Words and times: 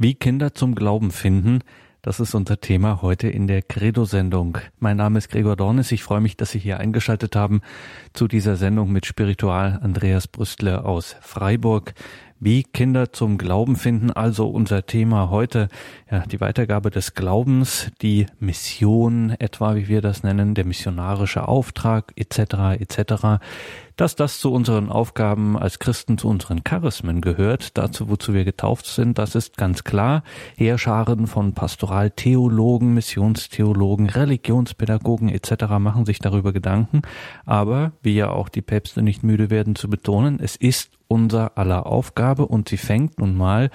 Wie 0.00 0.14
Kinder 0.14 0.54
zum 0.54 0.76
Glauben 0.76 1.10
finden, 1.10 1.58
das 2.02 2.20
ist 2.20 2.32
unser 2.32 2.60
Thema 2.60 3.02
heute 3.02 3.28
in 3.28 3.48
der 3.48 3.62
Credo-Sendung. 3.62 4.58
Mein 4.78 4.96
Name 4.96 5.18
ist 5.18 5.28
Gregor 5.28 5.56
Dornis. 5.56 5.90
Ich 5.90 6.04
freue 6.04 6.20
mich, 6.20 6.36
dass 6.36 6.52
Sie 6.52 6.60
hier 6.60 6.78
eingeschaltet 6.78 7.34
haben 7.34 7.62
zu 8.12 8.28
dieser 8.28 8.54
Sendung 8.54 8.92
mit 8.92 9.06
Spiritual 9.06 9.80
Andreas 9.82 10.28
Brüstler 10.28 10.86
aus 10.86 11.16
Freiburg. 11.20 11.94
Wie 12.38 12.62
Kinder 12.62 13.12
zum 13.12 13.38
Glauben 13.38 13.74
finden, 13.74 14.12
also 14.12 14.48
unser 14.48 14.86
Thema 14.86 15.30
heute, 15.30 15.68
ja, 16.08 16.20
die 16.20 16.40
Weitergabe 16.40 16.90
des 16.90 17.14
Glaubens, 17.14 17.90
die 18.00 18.26
Mission 18.38 19.30
etwa, 19.40 19.74
wie 19.74 19.88
wir 19.88 20.00
das 20.00 20.22
nennen, 20.22 20.54
der 20.54 20.64
missionarische 20.64 21.48
Auftrag 21.48 22.12
etc. 22.14 22.78
etc. 22.78 23.40
Dass 23.98 24.14
das 24.14 24.38
zu 24.38 24.52
unseren 24.52 24.90
Aufgaben 24.90 25.58
als 25.58 25.80
Christen, 25.80 26.18
zu 26.18 26.28
unseren 26.28 26.62
Charismen 26.62 27.20
gehört, 27.20 27.76
dazu, 27.76 28.08
wozu 28.08 28.32
wir 28.32 28.44
getauft 28.44 28.86
sind, 28.86 29.18
das 29.18 29.34
ist 29.34 29.56
ganz 29.56 29.82
klar. 29.82 30.22
Heerscharen 30.56 31.26
von 31.26 31.52
Pastoraltheologen, 31.52 32.94
Missionstheologen, 32.94 34.08
Religionspädagogen 34.08 35.28
etc. 35.28 35.64
machen 35.80 36.06
sich 36.06 36.20
darüber 36.20 36.52
Gedanken. 36.52 37.02
Aber, 37.44 37.90
wie 38.00 38.14
ja 38.14 38.30
auch 38.30 38.48
die 38.48 38.62
Päpste 38.62 39.02
nicht 39.02 39.24
müde 39.24 39.50
werden 39.50 39.74
zu 39.74 39.90
betonen, 39.90 40.38
es 40.40 40.54
ist 40.54 40.92
unser 41.08 41.58
aller 41.58 41.86
Aufgabe 41.86 42.46
und 42.46 42.68
sie 42.68 42.76
fängt 42.76 43.18
nun 43.18 43.36
mal 43.36 43.68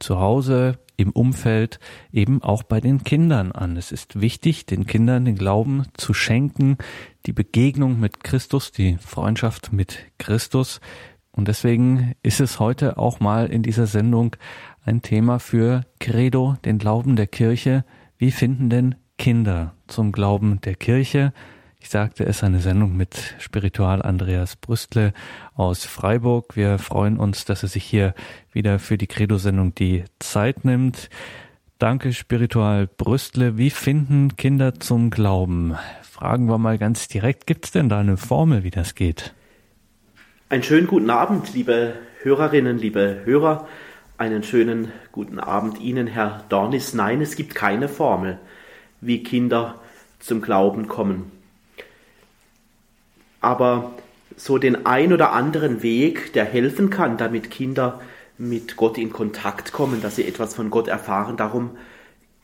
zu 0.00 0.18
Hause 0.18 0.80
im 0.96 1.12
Umfeld 1.12 1.78
eben 2.12 2.42
auch 2.42 2.64
bei 2.64 2.80
den 2.80 3.04
Kindern 3.04 3.52
an. 3.52 3.76
Es 3.76 3.92
ist 3.92 4.20
wichtig, 4.20 4.66
den 4.66 4.86
Kindern 4.86 5.24
den 5.24 5.36
Glauben 5.36 5.84
zu 5.96 6.12
schenken, 6.12 6.76
die 7.28 7.34
Begegnung 7.34 8.00
mit 8.00 8.24
Christus, 8.24 8.72
die 8.72 8.96
Freundschaft 8.96 9.70
mit 9.70 9.98
Christus. 10.16 10.80
Und 11.30 11.46
deswegen 11.46 12.14
ist 12.22 12.40
es 12.40 12.58
heute 12.58 12.96
auch 12.96 13.20
mal 13.20 13.48
in 13.48 13.62
dieser 13.62 13.86
Sendung 13.86 14.34
ein 14.86 15.02
Thema 15.02 15.38
für 15.38 15.82
Credo, 16.00 16.56
den 16.64 16.78
Glauben 16.78 17.16
der 17.16 17.26
Kirche. 17.26 17.84
Wie 18.16 18.30
finden 18.30 18.70
denn 18.70 18.94
Kinder 19.18 19.74
zum 19.88 20.10
Glauben 20.10 20.62
der 20.62 20.74
Kirche? 20.74 21.34
Ich 21.78 21.90
sagte 21.90 22.24
es, 22.24 22.42
eine 22.42 22.60
Sendung 22.60 22.96
mit 22.96 23.34
Spiritual 23.38 24.00
Andreas 24.00 24.56
Brüstle 24.56 25.12
aus 25.52 25.84
Freiburg. 25.84 26.56
Wir 26.56 26.78
freuen 26.78 27.18
uns, 27.18 27.44
dass 27.44 27.62
er 27.62 27.68
sich 27.68 27.84
hier 27.84 28.14
wieder 28.52 28.78
für 28.78 28.96
die 28.96 29.06
Credo-Sendung 29.06 29.74
die 29.74 30.04
Zeit 30.18 30.64
nimmt. 30.64 31.10
Danke, 31.78 32.12
Spiritual 32.12 32.86
Brüstle. 32.86 33.56
Wie 33.56 33.70
finden 33.70 34.36
Kinder 34.36 34.80
zum 34.80 35.10
Glauben? 35.10 35.76
Fragen 36.02 36.48
wir 36.48 36.58
mal 36.58 36.78
ganz 36.78 37.08
direkt. 37.08 37.46
Gibt 37.46 37.66
es 37.66 37.70
denn 37.70 37.88
da 37.88 38.00
eine 38.00 38.16
Formel, 38.16 38.64
wie 38.64 38.70
das 38.70 38.94
geht? 38.94 39.32
Einen 40.48 40.62
schönen 40.62 40.86
guten 40.86 41.10
Abend, 41.10 41.54
liebe 41.54 41.94
Hörerinnen, 42.22 42.78
liebe 42.78 43.22
Hörer. 43.24 43.68
Einen 44.16 44.42
schönen 44.42 44.90
guten 45.12 45.38
Abend 45.38 45.80
Ihnen, 45.80 46.08
Herr 46.08 46.44
Dornis. 46.48 46.94
Nein, 46.94 47.20
es 47.20 47.36
gibt 47.36 47.54
keine 47.54 47.88
Formel, 47.88 48.38
wie 49.00 49.22
Kinder 49.22 49.76
zum 50.18 50.42
Glauben 50.42 50.88
kommen 50.88 51.30
aber 53.40 53.92
so 54.36 54.58
den 54.58 54.86
ein 54.86 55.12
oder 55.12 55.32
anderen 55.32 55.82
Weg, 55.82 56.32
der 56.32 56.44
helfen 56.44 56.90
kann, 56.90 57.16
damit 57.16 57.50
Kinder 57.50 58.00
mit 58.38 58.76
Gott 58.76 58.96
in 58.98 59.12
Kontakt 59.12 59.72
kommen, 59.72 60.00
dass 60.00 60.16
sie 60.16 60.26
etwas 60.26 60.54
von 60.54 60.70
Gott 60.70 60.88
erfahren. 60.88 61.36
Darum 61.36 61.72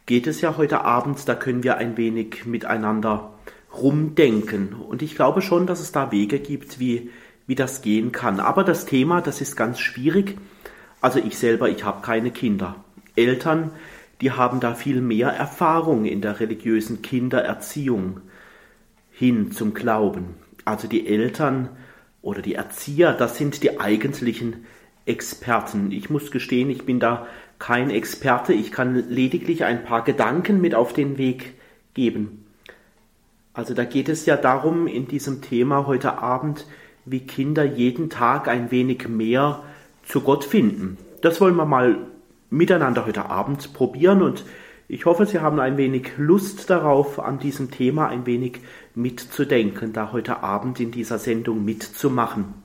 geht 0.07 0.27
es 0.27 0.41
ja 0.41 0.57
heute 0.57 0.83
Abend, 0.83 1.27
da 1.29 1.35
können 1.35 1.63
wir 1.63 1.77
ein 1.77 1.97
wenig 1.97 2.45
miteinander 2.45 3.33
rumdenken. 3.75 4.75
Und 4.75 5.03
ich 5.03 5.15
glaube 5.15 5.41
schon, 5.41 5.67
dass 5.67 5.81
es 5.81 5.93
da 5.93 6.13
Wege 6.13 6.39
gibt, 6.41 6.79
wie, 6.79 7.11
wie 7.47 7.55
das 7.55 7.83
gehen 7.83 8.13
kann. 8.13 8.41
Aber 8.41 8.65
das 8.65 8.87
Thema, 8.87 9.21
das 9.21 9.41
ist 9.41 9.57
ganz 9.57 9.81
schwierig. 9.81 10.37
Also 11.01 11.19
ich 11.19 11.39
selber, 11.39 11.69
ich 11.69 11.85
habe 11.85 12.03
keine 12.03 12.31
Kinder. 12.31 12.77
Eltern, 13.17 13.71
die 14.21 14.33
haben 14.33 14.61
da 14.61 14.75
viel 14.75 15.01
mehr 15.01 15.29
Erfahrung 15.29 16.05
in 16.05 16.21
der 16.21 16.41
religiösen 16.41 17.03
Kindererziehung 17.03 18.21
hin 19.11 19.53
zum 19.53 19.75
Glauben. 19.75 20.35
Also 20.65 20.89
die 20.89 21.07
Eltern 21.07 21.69
oder 22.23 22.43
die 22.43 22.55
Erzieher, 22.55 23.13
das 23.13 23.37
sind 23.37 23.63
die 23.63 23.79
eigentlichen 23.81 24.65
Experten. 25.07 25.91
Ich 25.93 26.11
muss 26.11 26.31
gestehen, 26.31 26.71
ich 26.71 26.85
bin 26.85 27.01
da 27.01 27.27
kein 27.59 27.91
Experte. 27.91 28.53
Ich 28.53 28.73
kann 28.73 29.09
lediglich 29.09 29.65
ein 29.65 29.85
paar 29.85 30.03
Gedanken 30.03 30.61
mit 30.61 30.75
auf 30.75 30.93
den 30.93 31.19
Weg 31.19 31.55
geben. 31.95 32.47
Also 33.53 33.73
da 33.75 33.85
geht 33.85 34.09
es 34.09 34.27
ja 34.27 34.37
darum, 34.37 34.87
in 34.87 35.07
diesem 35.07 35.41
Thema 35.41 35.87
heute 35.87 36.19
Abend, 36.19 36.67
wie 37.05 37.21
Kinder 37.21 37.65
jeden 37.65 38.11
Tag 38.11 38.49
ein 38.49 38.71
wenig 38.71 39.09
mehr 39.09 39.63
zu 40.03 40.23
Gott 40.23 40.45
finden. 40.45 40.97
Das 41.21 41.41
wollen 41.41 41.57
wir 41.57 41.65
mal 41.65 41.99
miteinander 42.51 43.07
heute 43.07 43.27
Abend 43.27 43.73
probieren 43.73 44.23
und 44.23 44.45
ich 44.87 45.07
hoffe, 45.07 45.25
Sie 45.25 45.41
haben 45.41 45.61
ein 45.61 45.79
wenig 45.79 46.13
Lust 46.19 46.69
darauf, 46.69 47.19
an 47.19 47.39
diesem 47.39 47.71
Thema 47.71 48.09
ein 48.09 48.27
wenig 48.27 48.61
mitzudenken, 48.95 49.93
da 49.95 50.13
heute 50.13 50.43
Abend 50.43 50.79
in 50.79 50.91
dieser 50.91 51.19
Sendung 51.19 51.65
mitzumachen. 51.65 52.64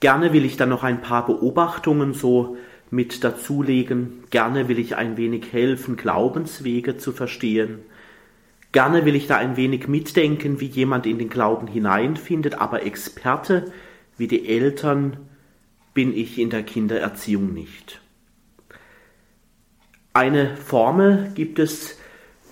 Gerne 0.00 0.32
will 0.32 0.44
ich 0.44 0.56
dann 0.56 0.68
noch 0.68 0.84
ein 0.84 1.00
paar 1.00 1.26
Beobachtungen 1.26 2.14
so 2.14 2.56
mit 2.90 3.24
dazulegen. 3.24 4.24
Gerne 4.30 4.68
will 4.68 4.78
ich 4.78 4.96
ein 4.96 5.16
wenig 5.16 5.52
helfen, 5.52 5.96
Glaubenswege 5.96 6.96
zu 6.96 7.12
verstehen. 7.12 7.80
Gerne 8.70 9.04
will 9.04 9.16
ich 9.16 9.26
da 9.26 9.36
ein 9.36 9.56
wenig 9.56 9.88
mitdenken, 9.88 10.60
wie 10.60 10.66
jemand 10.66 11.06
in 11.06 11.18
den 11.18 11.30
Glauben 11.30 11.66
hineinfindet, 11.66 12.60
aber 12.60 12.84
Experte 12.84 13.72
wie 14.18 14.28
die 14.28 14.48
Eltern 14.48 15.16
bin 15.94 16.14
ich 16.14 16.38
in 16.38 16.50
der 16.50 16.62
Kindererziehung 16.62 17.52
nicht. 17.52 18.00
Eine 20.12 20.56
Formel 20.56 21.32
gibt 21.34 21.58
es 21.58 21.98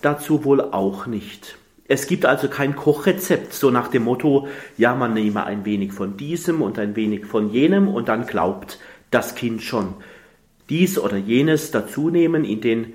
dazu 0.01 0.45
wohl 0.45 0.61
auch 0.61 1.07
nicht. 1.07 1.59
Es 1.89 2.07
gibt 2.07 2.25
also 2.25 2.49
kein 2.49 2.75
Kochrezept, 2.75 3.53
so 3.53 3.71
nach 3.71 3.89
dem 3.89 4.05
Motto, 4.05 4.49
ja, 4.77 4.95
man 4.95 5.15
nehme 5.15 5.45
ein 5.45 5.65
wenig 5.65 5.93
von 5.93 6.17
diesem 6.17 6.63
und 6.63 6.79
ein 6.79 6.97
wenig 6.97 7.27
von 7.27 7.51
jenem 7.51 7.89
und 7.89 8.09
dann 8.09 8.27
glaubt 8.27 8.79
das 9.11 9.35
Kind 9.35 9.63
schon. 9.63 9.95
Dies 10.69 10.99
oder 10.99 11.17
jenes 11.17 11.71
dazunehmen, 11.71 12.45
in 12.45 12.61
den 12.61 12.95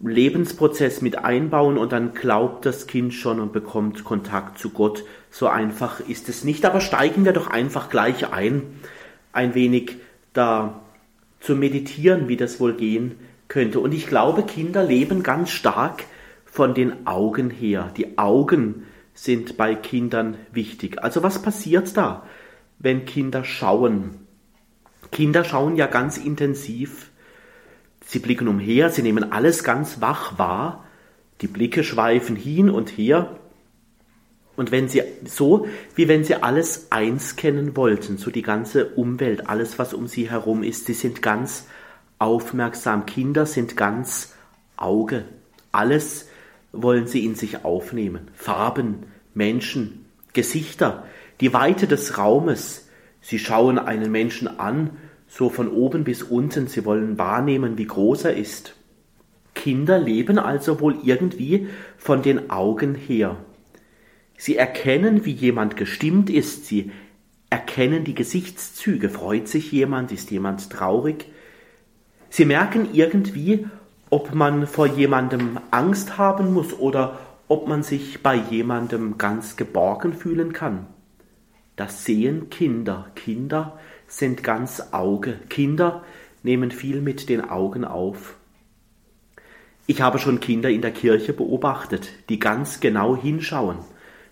Lebensprozess 0.00 1.02
mit 1.02 1.18
einbauen 1.18 1.78
und 1.78 1.92
dann 1.92 2.14
glaubt 2.14 2.66
das 2.66 2.86
Kind 2.86 3.14
schon 3.14 3.40
und 3.40 3.52
bekommt 3.52 4.04
Kontakt 4.04 4.58
zu 4.58 4.70
Gott. 4.70 5.04
So 5.30 5.46
einfach 5.46 6.00
ist 6.00 6.28
es 6.28 6.44
nicht. 6.44 6.64
Aber 6.64 6.80
steigen 6.80 7.24
wir 7.24 7.32
doch 7.32 7.48
einfach 7.48 7.90
gleich 7.90 8.32
ein, 8.32 8.62
ein 9.32 9.54
wenig 9.54 9.96
da 10.32 10.80
zu 11.40 11.54
meditieren, 11.54 12.28
wie 12.28 12.36
das 12.36 12.60
wohl 12.60 12.74
gehen 12.74 13.18
könnte. 13.48 13.80
Und 13.80 13.92
ich 13.92 14.06
glaube, 14.06 14.42
Kinder 14.42 14.84
leben 14.84 15.22
ganz 15.22 15.50
stark 15.50 16.04
von 16.50 16.74
den 16.74 17.06
Augen 17.06 17.50
her. 17.50 17.92
Die 17.96 18.18
Augen 18.18 18.86
sind 19.14 19.56
bei 19.56 19.74
Kindern 19.74 20.36
wichtig. 20.52 21.02
Also 21.02 21.22
was 21.22 21.42
passiert 21.42 21.96
da, 21.96 22.26
wenn 22.78 23.04
Kinder 23.04 23.44
schauen? 23.44 24.26
Kinder 25.12 25.44
schauen 25.44 25.76
ja 25.76 25.86
ganz 25.86 26.18
intensiv. 26.18 27.10
Sie 28.04 28.18
blicken 28.18 28.48
umher, 28.48 28.90
sie 28.90 29.02
nehmen 29.02 29.32
alles 29.32 29.64
ganz 29.64 30.00
wach 30.00 30.38
wahr. 30.38 30.84
Die 31.40 31.46
Blicke 31.46 31.84
schweifen 31.84 32.36
hin 32.36 32.70
und 32.70 32.90
her. 32.90 33.36
Und 34.56 34.72
wenn 34.72 34.88
sie 34.88 35.02
so, 35.24 35.66
wie 35.94 36.08
wenn 36.08 36.24
sie 36.24 36.34
alles 36.34 36.88
eins 36.90 37.36
kennen 37.36 37.76
wollten, 37.76 38.18
so 38.18 38.30
die 38.30 38.42
ganze 38.42 38.86
Umwelt, 38.86 39.48
alles, 39.48 39.78
was 39.78 39.94
um 39.94 40.06
sie 40.06 40.28
herum 40.28 40.62
ist, 40.62 40.86
sie 40.86 40.92
sind 40.92 41.22
ganz 41.22 41.66
aufmerksam. 42.18 43.06
Kinder 43.06 43.46
sind 43.46 43.76
ganz 43.76 44.34
Auge. 44.76 45.24
Alles 45.72 46.29
wollen 46.72 47.06
sie 47.06 47.24
in 47.24 47.34
sich 47.34 47.64
aufnehmen. 47.64 48.28
Farben, 48.34 49.06
Menschen, 49.34 50.06
Gesichter, 50.32 51.04
die 51.40 51.52
Weite 51.52 51.86
des 51.86 52.18
Raumes. 52.18 52.88
Sie 53.20 53.38
schauen 53.38 53.78
einen 53.78 54.10
Menschen 54.10 54.48
an, 54.60 54.90
so 55.26 55.48
von 55.48 55.68
oben 55.68 56.04
bis 56.04 56.22
unten. 56.22 56.66
Sie 56.66 56.84
wollen 56.84 57.18
wahrnehmen, 57.18 57.78
wie 57.78 57.86
groß 57.86 58.24
er 58.24 58.36
ist. 58.36 58.74
Kinder 59.54 59.98
leben 59.98 60.38
also 60.38 60.80
wohl 60.80 60.98
irgendwie 61.02 61.68
von 61.96 62.22
den 62.22 62.50
Augen 62.50 62.94
her. 62.94 63.36
Sie 64.36 64.56
erkennen, 64.56 65.24
wie 65.26 65.32
jemand 65.32 65.76
gestimmt 65.76 66.30
ist. 66.30 66.66
Sie 66.66 66.92
erkennen 67.50 68.04
die 68.04 68.14
Gesichtszüge. 68.14 69.10
Freut 69.10 69.48
sich 69.48 69.70
jemand? 69.72 70.12
Ist 70.12 70.30
jemand 70.30 70.70
traurig? 70.70 71.26
Sie 72.30 72.44
merken 72.44 72.88
irgendwie, 72.92 73.66
ob 74.10 74.34
man 74.34 74.66
vor 74.66 74.86
jemandem 74.86 75.58
Angst 75.70 76.18
haben 76.18 76.52
muss 76.52 76.78
oder 76.78 77.18
ob 77.48 77.68
man 77.68 77.82
sich 77.82 78.22
bei 78.22 78.34
jemandem 78.34 79.18
ganz 79.18 79.56
geborgen 79.56 80.12
fühlen 80.12 80.52
kann. 80.52 80.86
Das 81.76 82.04
sehen 82.04 82.50
Kinder. 82.50 83.06
Kinder 83.14 83.78
sind 84.06 84.42
ganz 84.42 84.82
Auge. 84.92 85.38
Kinder 85.48 86.02
nehmen 86.42 86.70
viel 86.72 87.00
mit 87.00 87.28
den 87.28 87.48
Augen 87.48 87.84
auf. 87.84 88.34
Ich 89.86 90.02
habe 90.02 90.18
schon 90.18 90.40
Kinder 90.40 90.70
in 90.70 90.82
der 90.82 90.92
Kirche 90.92 91.32
beobachtet, 91.32 92.10
die 92.28 92.38
ganz 92.38 92.80
genau 92.80 93.16
hinschauen, 93.16 93.78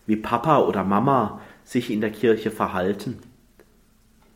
wie 0.07 0.17
Papa 0.17 0.61
oder 0.61 0.85
Mama 0.85 1.41
sich 1.65 1.91
in 1.91 2.01
der 2.01 2.11
Kirche 2.11 2.51
verhalten. 2.51 3.19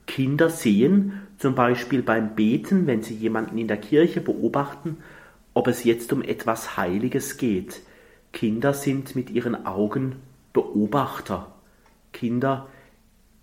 Kinder 0.07 0.51
sehen 0.51 1.23
zum 1.39 1.55
Beispiel 1.55 2.03
beim 2.03 2.35
Beten, 2.35 2.87
wenn 2.87 3.03
Sie 3.03 3.15
jemanden 3.15 3.59
in 3.59 3.69
der 3.69 3.77
Kirche 3.77 4.21
beobachten, 4.21 4.99
ob 5.55 5.67
es 5.69 5.85
jetzt 5.85 6.13
um 6.13 6.23
etwas 6.23 6.77
Heiliges 6.77 7.37
geht. 7.37 7.83
Kinder 8.33 8.75
sind 8.75 9.15
mit 9.15 9.31
ihren 9.31 9.67
Augen 9.67 10.17
Beobachter. 10.53 11.53
Kinder 12.13 12.69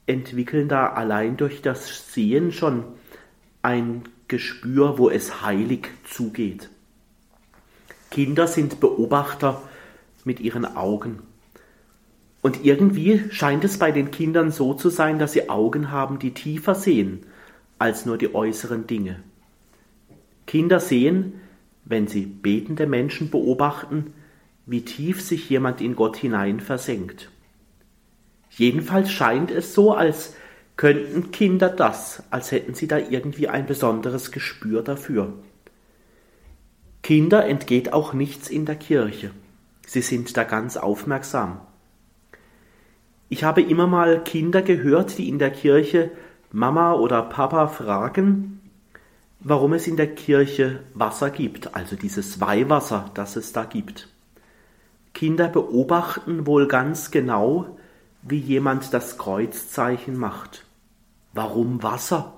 entwickeln 0.05 0.67
da 0.67 0.87
allein 0.87 1.37
durch 1.37 1.61
das 1.61 2.13
Sehen 2.13 2.51
schon 2.51 2.83
ein 3.61 4.03
Gespür, 4.27 4.97
wo 4.97 5.09
es 5.09 5.41
heilig 5.41 5.89
zugeht. 6.03 6.69
Kinder 8.09 8.47
sind 8.47 8.79
Beobachter 8.79 9.61
mit 10.23 10.39
ihren 10.39 10.65
Augen. 10.65 11.21
Und 12.41 12.63
irgendwie 12.63 13.25
scheint 13.31 13.63
es 13.63 13.77
bei 13.77 13.91
den 13.91 14.11
Kindern 14.11 14.51
so 14.51 14.73
zu 14.73 14.89
sein, 14.89 15.19
dass 15.19 15.33
sie 15.33 15.49
Augen 15.49 15.91
haben, 15.91 16.19
die 16.19 16.33
tiefer 16.33 16.73
sehen 16.73 17.25
als 17.77 18.05
nur 18.05 18.17
die 18.17 18.33
äußeren 18.33 18.87
Dinge. 18.87 19.21
Kinder 20.45 20.79
sehen, 20.79 21.39
wenn 21.85 22.07
sie 22.07 22.25
betende 22.25 22.87
Menschen 22.87 23.29
beobachten, 23.29 24.13
wie 24.65 24.85
tief 24.85 25.21
sich 25.21 25.49
jemand 25.49 25.81
in 25.81 25.95
Gott 25.95 26.17
hinein 26.17 26.59
versenkt. 26.59 27.29
Jedenfalls 28.51 29.11
scheint 29.11 29.51
es 29.51 29.73
so, 29.73 29.93
als 29.93 30.35
könnten 30.77 31.31
Kinder 31.31 31.69
das, 31.69 32.23
als 32.29 32.51
hätten 32.51 32.73
sie 32.73 32.87
da 32.87 32.97
irgendwie 32.97 33.47
ein 33.47 33.65
besonderes 33.65 34.31
Gespür 34.31 34.81
dafür. 34.81 35.33
Kinder 37.01 37.45
entgeht 37.45 37.93
auch 37.93 38.13
nichts 38.13 38.49
in 38.49 38.65
der 38.65 38.75
Kirche. 38.75 39.31
Sie 39.85 40.01
sind 40.01 40.37
da 40.37 40.43
ganz 40.43 40.77
aufmerksam. 40.77 41.61
Ich 43.27 43.43
habe 43.43 43.61
immer 43.61 43.87
mal 43.87 44.23
Kinder 44.23 44.61
gehört, 44.61 45.17
die 45.17 45.27
in 45.27 45.39
der 45.39 45.51
Kirche 45.51 46.11
Mama 46.51 46.93
oder 46.93 47.23
Papa 47.23 47.67
fragen, 47.67 48.58
warum 49.39 49.73
es 49.73 49.87
in 49.87 49.97
der 49.97 50.13
Kirche 50.13 50.83
Wasser 50.93 51.29
gibt, 51.29 51.75
also 51.75 51.95
dieses 51.95 52.41
Weihwasser, 52.41 53.11
das 53.13 53.35
es 53.35 53.53
da 53.53 53.63
gibt. 53.63 54.09
Kinder 55.13 55.47
beobachten 55.47 56.45
wohl 56.45 56.67
ganz 56.67 57.11
genau, 57.11 57.77
wie 58.21 58.37
jemand 58.37 58.93
das 58.93 59.17
Kreuzzeichen 59.17 60.17
macht. 60.17 60.65
Warum 61.33 61.83
Wasser? 61.83 62.33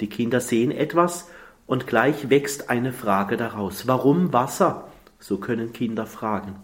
Die 0.00 0.08
Kinder 0.08 0.40
sehen 0.40 0.70
etwas 0.70 1.28
und 1.66 1.86
gleich 1.86 2.30
wächst 2.30 2.70
eine 2.70 2.92
Frage 2.92 3.36
daraus. 3.36 3.86
Warum 3.86 4.32
Wasser? 4.32 4.88
So 5.18 5.38
können 5.38 5.72
Kinder 5.72 6.06
fragen. 6.06 6.56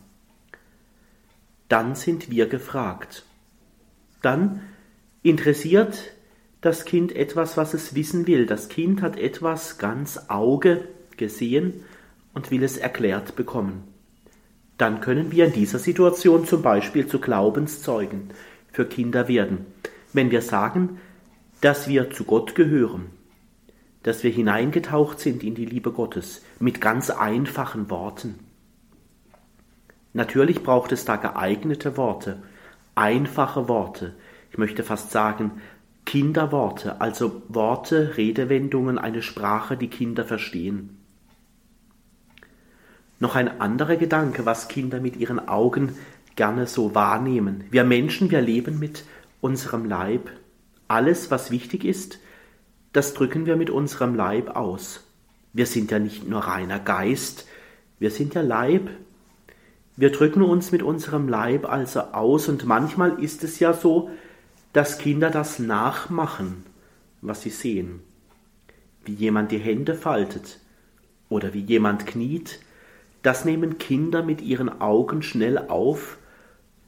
Dann 1.69 1.95
sind 1.95 2.31
wir 2.31 2.49
gefragt. 2.49 3.25
Dann 4.23 4.63
interessiert 5.23 6.16
das 6.67 6.85
Kind 6.85 7.15
etwas, 7.17 7.57
was 7.57 7.73
es 7.73 7.95
wissen 7.95 8.27
will. 8.27 8.45
Das 8.45 8.69
Kind 8.69 9.01
hat 9.01 9.19
etwas 9.19 9.79
ganz 9.79 10.21
Auge 10.29 10.87
gesehen 11.17 11.85
und 12.35 12.51
will 12.51 12.63
es 12.63 12.77
erklärt 12.77 13.37
bekommen 13.37 13.85
dann 14.79 15.01
können 15.01 15.33
wir 15.33 15.47
in 15.47 15.53
dieser 15.53 15.79
Situation 15.79 16.47
zum 16.47 16.63
Beispiel 16.63 17.07
zu 17.07 17.19
Glaubenszeugen 17.19 18.31
für 18.71 18.85
Kinder 18.85 19.29
werden, 19.29 19.67
wenn 20.13 20.31
wir 20.31 20.43
sagen, 20.43 21.01
dass 21.61 21.89
wir 21.89 22.11
zu 22.11 22.25
Gott 22.25 22.55
gehören, 22.55 23.07
dass 24.03 24.23
wir 24.23 24.31
hineingetaucht 24.31 25.19
sind 25.19 25.43
in 25.43 25.55
die 25.55 25.65
Liebe 25.65 25.93
Gottes 25.93 26.43
mit 26.59 26.81
ganz 26.81 27.11
einfachen 27.11 27.89
Worten. 27.91 28.39
Natürlich 30.13 30.63
braucht 30.63 30.93
es 30.93 31.05
da 31.05 31.17
geeignete 31.17 31.97
Worte, 31.97 32.43
einfache 32.95 33.69
Worte, 33.69 34.15
ich 34.51 34.59
möchte 34.59 34.85
fast 34.85 35.11
sagen 35.11 35.63
Kinderworte, 36.07 37.01
also 37.01 37.43
Worte, 37.49 38.17
Redewendungen, 38.17 38.99
eine 38.99 39.21
Sprache, 39.21 39.77
die 39.77 39.89
Kinder 39.89 40.25
verstehen. 40.25 40.97
Noch 43.19 43.35
ein 43.35 43.61
anderer 43.61 43.97
Gedanke, 43.97 44.47
was 44.47 44.69
Kinder 44.69 45.01
mit 45.01 45.17
ihren 45.17 45.49
Augen 45.49 45.97
gerne 46.37 46.67
so 46.67 46.95
wahrnehmen. 46.95 47.65
Wir 47.71 47.85
Menschen, 47.85 48.31
wir 48.31 48.41
leben 48.41 48.79
mit 48.79 49.05
unserem 49.41 49.85
Leib. 49.85 50.31
Alles, 50.87 51.31
was 51.31 51.51
wichtig 51.51 51.85
ist, 51.85 52.19
das 52.93 53.13
drücken 53.13 53.45
wir 53.45 53.57
mit 53.57 53.69
unserem 53.69 54.15
Leib 54.15 54.57
aus. 54.57 55.05
Wir 55.53 55.67
sind 55.67 55.91
ja 55.91 55.99
nicht 55.99 56.29
nur 56.29 56.41
reiner 56.41 56.79
Geist, 56.79 57.47
wir 57.99 58.11
sind 58.11 58.35
ja 58.35 58.43
Leib. 58.43 58.91
Wir 59.97 60.13
drücken 60.13 60.43
uns 60.43 60.71
mit 60.71 60.83
unserem 60.83 61.29
Leib 61.29 61.67
also 61.67 62.01
aus 62.01 62.49
und 62.49 62.67
manchmal 62.67 63.23
ist 63.23 63.43
es 63.43 63.59
ja 63.59 63.73
so, 63.73 64.11
dass 64.77 64.99
Kinder 64.99 65.31
das 65.31 65.59
nachmachen, 65.59 66.67
was 67.23 67.41
sie 67.41 67.49
sehen. 67.49 68.01
Wie 69.07 69.15
jemand 69.15 69.51
die 69.51 69.57
Hände 69.57 69.95
faltet 69.95 70.61
oder 71.31 71.55
wie 71.55 71.63
jemand 71.63 72.07
kniet 72.07 72.61
das 73.23 73.47
nehmen 73.47 73.79
Kinder 73.79 74.23
mit 74.23 74.43
ihren 74.43 74.83
Augen 74.83 75.23
schnell 75.23 75.57
auf 75.57 76.19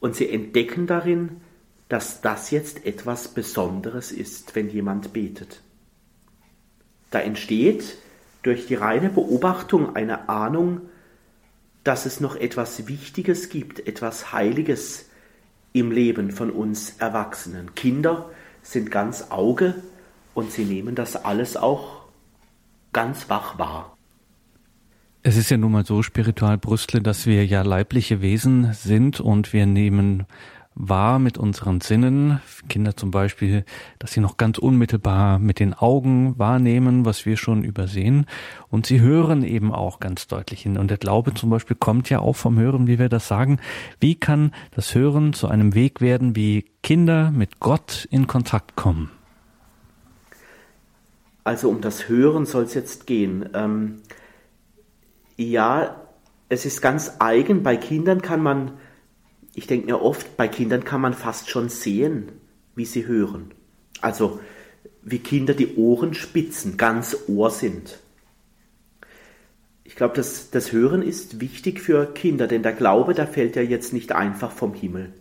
und 0.01 0.15
sie 0.15 0.29
entdecken 0.29 0.87
darin, 0.87 1.41
dass 1.89 2.21
das 2.21 2.51
jetzt 2.51 2.85
etwas 2.85 3.29
Besonderes 3.29 4.13
ist, 4.13 4.55
wenn 4.55 4.69
jemand 4.69 5.15
betet. 5.15 5.63
Da 7.11 7.21
entsteht 7.21 7.97
durch 8.43 8.67
die 8.67 8.75
reine 8.75 9.09
Beobachtung 9.09 9.97
eine 9.97 10.29
Ahnung, 10.29 10.83
dass 11.85 12.05
es 12.05 12.21
noch 12.21 12.37
etwas 12.37 12.87
Wichtiges 12.87 13.49
gibt, 13.49 13.89
etwas 13.89 14.31
Heiliges 14.35 15.08
im 15.73 15.91
Leben 15.91 16.31
von 16.31 16.51
uns 16.51 16.97
Erwachsenen. 16.99 17.75
Kinder 17.75 18.31
sind 18.63 18.91
ganz 18.91 19.31
Auge 19.31 19.75
und 20.35 20.53
sie 20.53 20.65
nehmen 20.65 20.95
das 20.95 21.17
alles 21.17 21.57
auch 21.57 22.03
ganz 22.93 23.29
wach 23.29 23.59
wahr. 23.59 23.97
Es 25.23 25.37
ist 25.37 25.51
ja 25.51 25.57
nun 25.57 25.73
mal 25.73 25.85
so, 25.85 26.03
spiritual 26.03 26.59
Brüstle, 26.59 27.03
dass 27.03 27.27
wir 27.27 27.45
ja 27.45 27.63
leibliche 27.63 28.23
Wesen 28.23 28.73
sind 28.73 29.21
und 29.21 29.53
wir 29.53 29.67
nehmen 29.67 30.27
wahr 30.79 31.19
mit 31.19 31.37
unseren 31.37 31.81
Sinnen. 31.81 32.41
Kinder 32.69 32.97
zum 32.97 33.11
Beispiel, 33.11 33.65
dass 33.99 34.13
sie 34.13 34.21
noch 34.21 34.37
ganz 34.37 34.59
unmittelbar 34.59 35.39
mit 35.39 35.59
den 35.59 35.75
Augen 35.75 36.39
wahrnehmen, 36.39 37.05
was 37.05 37.27
wir 37.27 37.37
schon 37.37 37.65
übersehen. 37.65 38.27
Und 38.69 38.87
sie 38.87 39.01
hören 39.01 39.43
eben 39.43 39.73
auch 39.73 40.01
ganz 40.01 40.29
deutlich 40.29 40.63
hin. 40.63 40.79
Und 40.79 40.91
der 40.91 40.99
Glaube 40.99 41.35
zum 41.35 41.51
Beispiel 41.51 41.77
kommt 41.77 42.09
ja 42.11 42.21
auch 42.21 42.37
vom 42.37 42.59
Hören, 42.59 42.87
wie 42.87 42.99
wir 42.99 43.09
das 43.09 43.29
sagen. 43.29 43.59
Wie 44.01 44.15
kann 44.15 44.53
das 44.71 44.95
Hören 44.95 45.33
zu 45.33 45.49
einem 45.49 45.75
Weg 45.75 46.01
werden, 46.01 46.37
wie 46.37 46.65
Kinder 46.83 47.31
mit 47.31 47.61
Gott 47.61 48.07
in 48.11 48.27
Kontakt 48.27 48.77
kommen? 48.77 49.11
Also 51.43 51.71
um 51.71 51.81
das 51.81 52.09
Hören 52.09 52.47
soll 52.47 52.65
es 52.65 52.75
jetzt 52.75 53.07
gehen. 53.07 53.49
Ähm 53.55 54.01
ja, 55.39 55.97
es 56.49 56.67
ist 56.67 56.83
ganz 56.83 57.17
eigen. 57.21 57.63
Bei 57.63 57.77
Kindern 57.77 58.21
kann 58.21 58.43
man, 58.43 58.73
ich 59.59 59.67
denke 59.67 59.87
mir 59.87 60.01
oft, 60.01 60.37
bei 60.37 60.47
Kindern 60.47 60.85
kann 60.85 61.01
man 61.01 61.15
fast 61.15 61.51
schon 61.51 61.69
sehen, 61.69 62.31
wie 62.77 62.85
sie 62.85 63.07
hören. 63.07 63.51
Also 64.01 64.39
wie 65.03 65.19
Kinder 65.19 65.53
die 65.53 65.75
Ohren 65.75 66.15
spitzen, 66.15 66.77
ganz 66.77 67.17
Ohr 67.27 67.51
sind. 67.51 67.99
Ich 69.83 69.97
glaube, 69.97 70.15
das, 70.15 70.51
das 70.51 70.71
Hören 70.71 71.03
ist 71.03 71.41
wichtig 71.41 71.81
für 71.81 72.07
Kinder, 72.07 72.47
denn 72.47 72.63
der 72.63 72.73
Glaube, 72.73 73.15
der 73.15 73.27
fällt 73.27 73.57
ja 73.57 73.63
jetzt 73.63 73.93
nicht 73.93 74.13
einfach 74.13 74.53
vom 74.53 74.75
Himmel. 74.75 75.13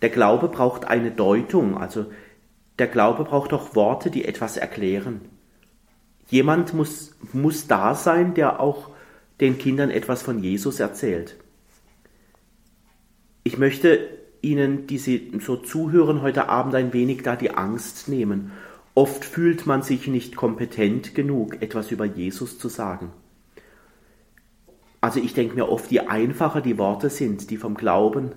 Der 0.00 0.10
Glaube 0.10 0.46
braucht 0.46 0.84
eine 0.84 1.10
Deutung, 1.10 1.76
also 1.76 2.06
der 2.78 2.86
Glaube 2.86 3.24
braucht 3.24 3.52
auch 3.52 3.74
Worte, 3.74 4.12
die 4.12 4.26
etwas 4.26 4.56
erklären. 4.56 5.22
Jemand 6.28 6.72
muss, 6.72 7.16
muss 7.32 7.66
da 7.66 7.96
sein, 7.96 8.34
der 8.34 8.60
auch 8.60 8.90
den 9.40 9.58
Kindern 9.58 9.90
etwas 9.90 10.22
von 10.22 10.38
Jesus 10.40 10.78
erzählt. 10.78 11.36
Ich 13.48 13.56
möchte 13.56 14.10
Ihnen, 14.42 14.86
die 14.86 14.98
Sie 14.98 15.32
so 15.40 15.56
zuhören, 15.56 16.20
heute 16.20 16.50
Abend 16.50 16.74
ein 16.74 16.92
wenig 16.92 17.22
da 17.22 17.34
die 17.34 17.52
Angst 17.52 18.06
nehmen. 18.06 18.52
Oft 18.94 19.24
fühlt 19.24 19.64
man 19.64 19.80
sich 19.80 20.06
nicht 20.06 20.36
kompetent 20.36 21.14
genug, 21.14 21.62
etwas 21.62 21.90
über 21.90 22.04
Jesus 22.04 22.58
zu 22.58 22.68
sagen. 22.68 23.10
Also 25.00 25.18
ich 25.18 25.32
denke 25.32 25.54
mir 25.54 25.70
oft, 25.70 25.90
je 25.90 26.00
einfacher 26.00 26.60
die 26.60 26.76
Worte 26.76 27.08
sind, 27.08 27.48
die 27.48 27.56
vom 27.56 27.74
Glauben 27.74 28.32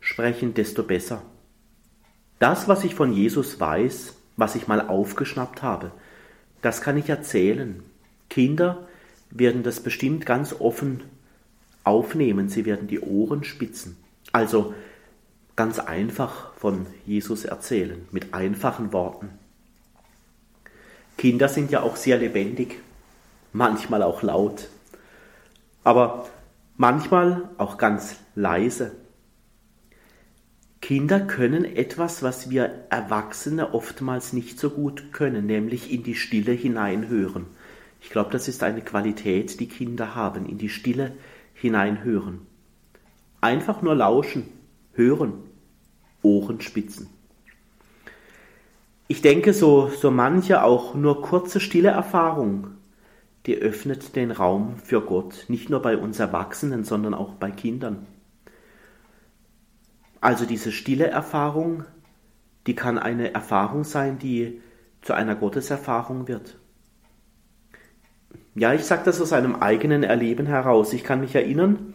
sprechen, 0.00 0.52
desto 0.52 0.82
besser. 0.82 1.22
Das, 2.40 2.66
was 2.66 2.82
ich 2.82 2.96
von 2.96 3.12
Jesus 3.12 3.60
weiß, 3.60 4.16
was 4.36 4.56
ich 4.56 4.66
mal 4.66 4.80
aufgeschnappt 4.80 5.62
habe, 5.62 5.92
das 6.60 6.80
kann 6.80 6.96
ich 6.96 7.08
erzählen. 7.08 7.84
Kinder 8.30 8.88
werden 9.30 9.62
das 9.62 9.78
bestimmt 9.78 10.26
ganz 10.26 10.56
offen 10.58 11.04
aufnehmen. 11.84 12.48
Sie 12.48 12.64
werden 12.64 12.88
die 12.88 12.98
Ohren 12.98 13.44
spitzen. 13.44 13.96
Also 14.36 14.74
ganz 15.56 15.78
einfach 15.78 16.52
von 16.56 16.84
Jesus 17.06 17.46
erzählen, 17.46 18.06
mit 18.10 18.34
einfachen 18.34 18.92
Worten. 18.92 19.30
Kinder 21.16 21.48
sind 21.48 21.70
ja 21.70 21.80
auch 21.80 21.96
sehr 21.96 22.18
lebendig, 22.18 22.80
manchmal 23.54 24.02
auch 24.02 24.22
laut, 24.22 24.68
aber 25.84 26.28
manchmal 26.76 27.48
auch 27.56 27.78
ganz 27.78 28.16
leise. 28.34 28.92
Kinder 30.82 31.20
können 31.20 31.64
etwas, 31.64 32.22
was 32.22 32.50
wir 32.50 32.84
Erwachsene 32.90 33.72
oftmals 33.72 34.34
nicht 34.34 34.60
so 34.60 34.68
gut 34.68 35.14
können, 35.14 35.46
nämlich 35.46 35.90
in 35.90 36.02
die 36.02 36.14
Stille 36.14 36.52
hineinhören. 36.52 37.46
Ich 38.02 38.10
glaube, 38.10 38.32
das 38.32 38.48
ist 38.48 38.62
eine 38.62 38.82
Qualität, 38.82 39.60
die 39.60 39.68
Kinder 39.68 40.14
haben, 40.14 40.44
in 40.44 40.58
die 40.58 40.68
Stille 40.68 41.16
hineinhören. 41.54 42.46
Einfach 43.40 43.82
nur 43.82 43.94
lauschen, 43.94 44.44
hören, 44.92 45.34
Ohren 46.22 46.60
spitzen. 46.60 47.08
Ich 49.08 49.22
denke, 49.22 49.52
so, 49.52 49.88
so 49.88 50.10
manche 50.10 50.64
auch 50.64 50.94
nur 50.94 51.22
kurze 51.22 51.60
stille 51.60 51.90
Erfahrung, 51.90 52.68
die 53.46 53.56
öffnet 53.56 54.16
den 54.16 54.32
Raum 54.32 54.78
für 54.82 55.00
Gott, 55.00 55.44
nicht 55.48 55.70
nur 55.70 55.80
bei 55.80 55.96
uns 55.96 56.18
Erwachsenen, 56.18 56.82
sondern 56.82 57.14
auch 57.14 57.34
bei 57.34 57.52
Kindern. 57.52 58.06
Also 60.20 60.44
diese 60.44 60.72
stille 60.72 61.06
Erfahrung, 61.06 61.84
die 62.66 62.74
kann 62.74 62.98
eine 62.98 63.32
Erfahrung 63.32 63.84
sein, 63.84 64.18
die 64.18 64.60
zu 65.02 65.12
einer 65.12 65.36
Gotteserfahrung 65.36 66.26
wird. 66.26 66.58
Ja, 68.56 68.72
ich 68.72 68.84
sage 68.84 69.02
das 69.04 69.20
aus 69.20 69.32
einem 69.32 69.54
eigenen 69.56 70.02
Erleben 70.02 70.46
heraus. 70.46 70.92
Ich 70.92 71.04
kann 71.04 71.20
mich 71.20 71.36
erinnern, 71.36 71.94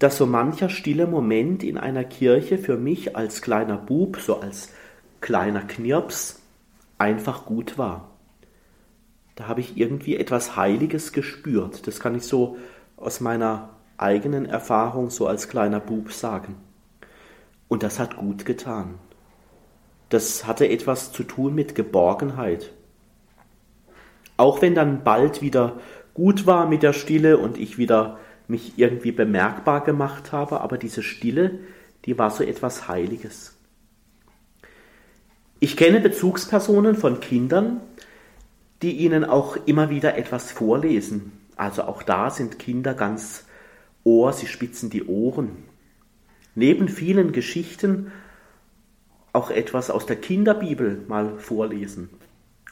dass 0.00 0.16
so 0.16 0.26
mancher 0.26 0.70
stille 0.70 1.06
Moment 1.06 1.62
in 1.62 1.78
einer 1.78 2.04
Kirche 2.04 2.58
für 2.58 2.76
mich 2.76 3.16
als 3.16 3.42
kleiner 3.42 3.76
Bub, 3.76 4.16
so 4.18 4.40
als 4.40 4.72
kleiner 5.20 5.60
Knirps, 5.60 6.40
einfach 6.98 7.44
gut 7.44 7.76
war. 7.76 8.08
Da 9.36 9.46
habe 9.46 9.60
ich 9.60 9.76
irgendwie 9.76 10.16
etwas 10.16 10.56
Heiliges 10.56 11.12
gespürt. 11.12 11.86
Das 11.86 12.00
kann 12.00 12.14
ich 12.14 12.24
so 12.24 12.56
aus 12.96 13.20
meiner 13.20 13.70
eigenen 13.98 14.46
Erfahrung 14.46 15.10
so 15.10 15.26
als 15.26 15.48
kleiner 15.48 15.80
Bub 15.80 16.12
sagen. 16.12 16.56
Und 17.68 17.82
das 17.82 17.98
hat 17.98 18.16
gut 18.16 18.46
getan. 18.46 18.94
Das 20.08 20.46
hatte 20.46 20.66
etwas 20.66 21.12
zu 21.12 21.24
tun 21.24 21.54
mit 21.54 21.74
Geborgenheit. 21.74 22.72
Auch 24.38 24.62
wenn 24.62 24.74
dann 24.74 25.04
bald 25.04 25.42
wieder 25.42 25.78
gut 26.14 26.46
war 26.46 26.66
mit 26.66 26.82
der 26.82 26.94
Stille 26.94 27.36
und 27.36 27.58
ich 27.58 27.76
wieder 27.76 28.18
mich 28.50 28.78
irgendwie 28.78 29.12
bemerkbar 29.12 29.82
gemacht 29.82 30.32
habe, 30.32 30.60
aber 30.60 30.76
diese 30.76 31.02
Stille, 31.02 31.60
die 32.04 32.18
war 32.18 32.30
so 32.30 32.44
etwas 32.44 32.88
Heiliges. 32.88 33.56
Ich 35.58 35.76
kenne 35.76 36.00
Bezugspersonen 36.00 36.96
von 36.96 37.20
Kindern, 37.20 37.80
die 38.82 38.92
ihnen 38.92 39.24
auch 39.24 39.56
immer 39.66 39.90
wieder 39.90 40.16
etwas 40.16 40.52
vorlesen. 40.52 41.32
Also 41.56 41.84
auch 41.84 42.02
da 42.02 42.30
sind 42.30 42.58
Kinder 42.58 42.94
ganz 42.94 43.44
Ohr, 44.04 44.32
sie 44.32 44.46
spitzen 44.46 44.88
die 44.90 45.04
Ohren 45.04 45.70
neben 46.54 46.88
vielen 46.88 47.32
Geschichten 47.32 48.12
auch 49.32 49.50
etwas 49.50 49.90
aus 49.90 50.06
der 50.06 50.16
Kinderbibel 50.16 51.04
mal 51.06 51.38
vorlesen. 51.38 52.10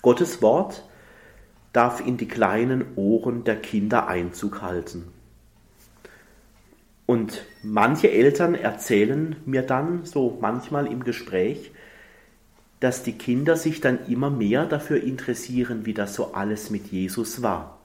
Gottes 0.02 0.42
Wort 0.42 0.84
darf 1.72 2.04
in 2.04 2.16
die 2.16 2.28
kleinen 2.28 2.84
Ohren 2.96 3.44
der 3.44 3.56
Kinder 3.56 4.08
Einzug 4.08 4.62
halten. 4.62 5.12
Und 7.08 7.42
manche 7.64 8.12
Eltern 8.12 8.54
erzählen 8.54 9.34
mir 9.44 9.62
dann 9.62 10.04
so 10.04 10.38
manchmal 10.40 10.86
im 10.86 11.02
Gespräch, 11.02 11.72
dass 12.78 13.02
die 13.02 13.18
Kinder 13.18 13.56
sich 13.56 13.80
dann 13.80 14.06
immer 14.06 14.30
mehr 14.30 14.66
dafür 14.66 15.02
interessieren, 15.02 15.86
wie 15.86 15.94
das 15.94 16.14
so 16.14 16.34
alles 16.34 16.70
mit 16.70 16.86
Jesus 16.92 17.42
war. 17.42 17.80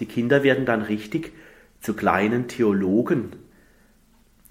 Die 0.00 0.06
Kinder 0.06 0.42
werden 0.42 0.64
dann 0.64 0.80
richtig 0.80 1.32
zu 1.80 1.92
kleinen 1.92 2.48
Theologen 2.48 3.32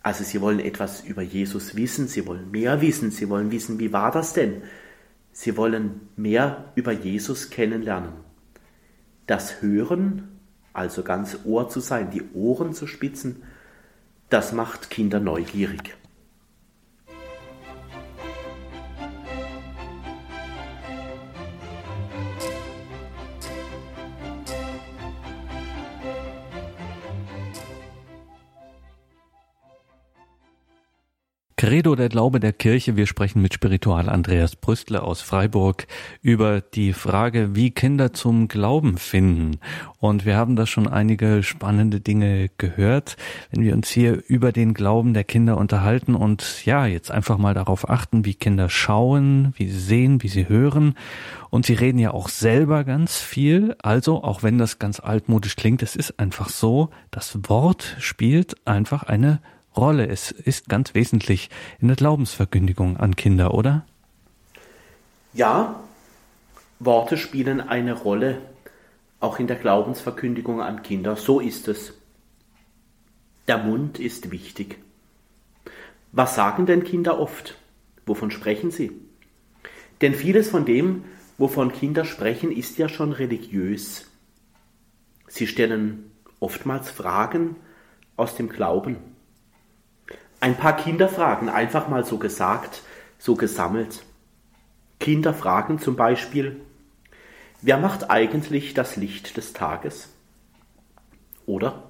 also 0.06 0.24
sie 0.24 0.40
wollen 0.40 0.60
etwas 0.60 1.02
über 1.04 1.24
Jesus 1.24 1.76
wissen, 1.76 2.08
sie 2.08 2.28
wollen 2.28 2.52
mehr 2.52 2.80
wissen, 2.80 3.10
sie 3.10 3.28
wollen 3.28 3.50
wissen, 3.50 3.80
wie 3.80 3.92
war 3.92 4.12
das 4.12 4.34
denn? 4.34 4.62
Sie 5.32 5.58
wollen 5.58 6.10
mehr 6.16 6.72
über 6.76 6.92
Jesus 6.92 7.50
kennenlernen. 7.50 8.12
Das 9.26 9.64
Hören, 9.64 10.35
also 10.76 11.04
ganz 11.04 11.38
Ohr 11.46 11.70
zu 11.70 11.80
sein, 11.80 12.12
die 12.12 12.24
Ohren 12.34 12.74
zu 12.74 12.86
spitzen, 12.86 13.44
das 14.30 14.52
macht 14.52 14.90
Kinder 14.90 15.20
neugierig. 15.20 15.96
Credo 31.58 31.96
der 31.96 32.10
Glaube 32.10 32.42
der 32.42 32.52
Kirche. 32.52 32.98
Wir 32.98 33.08
sprechen 33.08 33.42
mit 33.42 33.54
Spiritual 33.54 34.10
Andreas 34.10 34.58
Brüstle 34.58 35.02
aus 35.02 35.22
Freiburg 35.22 35.88
über 36.22 36.60
die 36.60 36.92
Frage, 36.92 37.56
wie 37.56 37.72
Kinder 37.72 38.12
zum 38.12 38.50
Glauben 38.50 38.98
finden. 38.98 39.60
Und 40.00 40.26
wir 40.26 40.36
haben 40.36 40.58
da 40.58 40.66
schon 40.66 40.86
einige 40.86 41.44
spannende 41.44 42.02
Dinge 42.02 42.50
gehört, 42.58 43.16
wenn 43.52 43.64
wir 43.64 43.74
uns 43.74 43.90
hier 43.90 44.22
über 44.28 44.52
den 44.52 44.74
Glauben 44.74 45.14
der 45.14 45.24
Kinder 45.24 45.56
unterhalten 45.58 46.14
und 46.14 46.66
ja, 46.66 46.88
jetzt 46.88 47.10
einfach 47.10 47.38
mal 47.38 47.54
darauf 47.54 47.90
achten, 47.90 48.26
wie 48.26 48.34
Kinder 48.34 48.68
schauen, 48.68 49.54
wie 49.56 49.70
sie 49.70 49.80
sehen, 49.80 50.24
wie 50.24 50.28
sie 50.28 50.50
hören. 50.50 50.96
Und 51.52 51.66
sie 51.66 51.74
reden 51.76 52.00
ja 52.00 52.12
auch 52.12 52.28
selber 52.28 52.84
ganz 52.84 53.22
viel. 53.22 53.78
Also, 53.82 54.22
auch 54.26 54.44
wenn 54.44 54.58
das 54.58 54.78
ganz 54.78 55.00
altmodisch 55.00 55.56
klingt, 55.56 55.84
es 55.84 55.96
ist 55.96 56.20
einfach 56.20 56.50
so, 56.50 56.90
das 57.12 57.40
Wort 57.48 57.96
spielt 58.00 58.68
einfach 58.68 59.04
eine 59.04 59.40
Rolle. 59.78 60.08
Es 60.08 60.32
ist 60.32 60.70
ganz 60.70 60.94
wesentlich 60.94 61.50
in 61.80 61.88
der 61.88 61.98
Glaubensverkündigung 61.98 62.98
an 62.98 63.16
Kinder, 63.16 63.54
oder? 63.54 63.86
Ja, 65.34 65.80
Worte 66.80 67.18
spielen 67.18 67.62
eine 67.62 67.94
Rolle, 67.94 68.42
auch 69.20 69.40
in 69.40 69.48
der 69.48 69.58
Glaubensverkündigung 69.58 70.62
an 70.62 70.84
Kinder. 70.84 71.16
So 71.16 71.40
ist 71.40 71.68
es. 71.68 71.94
Der 73.48 73.58
Mund 73.58 74.00
ist 74.00 74.32
wichtig. 74.32 74.78
Was 76.12 76.36
sagen 76.36 76.66
denn 76.66 76.84
Kinder 76.84 77.20
oft? 77.20 77.58
Wovon 78.06 78.32
sprechen 78.32 78.72
sie? 78.72 78.92
Denn 80.02 80.14
vieles 80.14 80.50
von 80.50 80.66
dem, 80.66 81.04
wovon 81.38 81.72
Kinder 81.72 82.06
sprechen, 82.06 82.52
ist 82.52 82.78
ja 82.78 82.90
schon 82.90 83.12
religiös. 83.12 84.10
Sie 85.28 85.48
stellen 85.48 86.12
oftmals 86.40 86.90
Fragen 86.90 87.56
aus 88.16 88.36
dem 88.36 88.50
Glauben 88.50 89.15
ein 90.46 90.58
paar 90.58 90.76
Kinderfragen, 90.78 91.50
einfach 91.50 91.88
mal 91.88 92.06
so 92.06 92.20
gesagt, 92.20 92.84
so 93.18 93.34
gesammelt. 93.34 94.04
Kinderfragen 95.00 95.80
zum 95.80 95.96
Beispiel, 95.96 96.62
wer 97.64 97.80
macht 97.80 98.12
eigentlich 98.12 98.76
das 98.76 98.96
Licht 98.96 99.38
des 99.38 99.54
Tages? 99.54 100.10
Oder? 101.48 101.90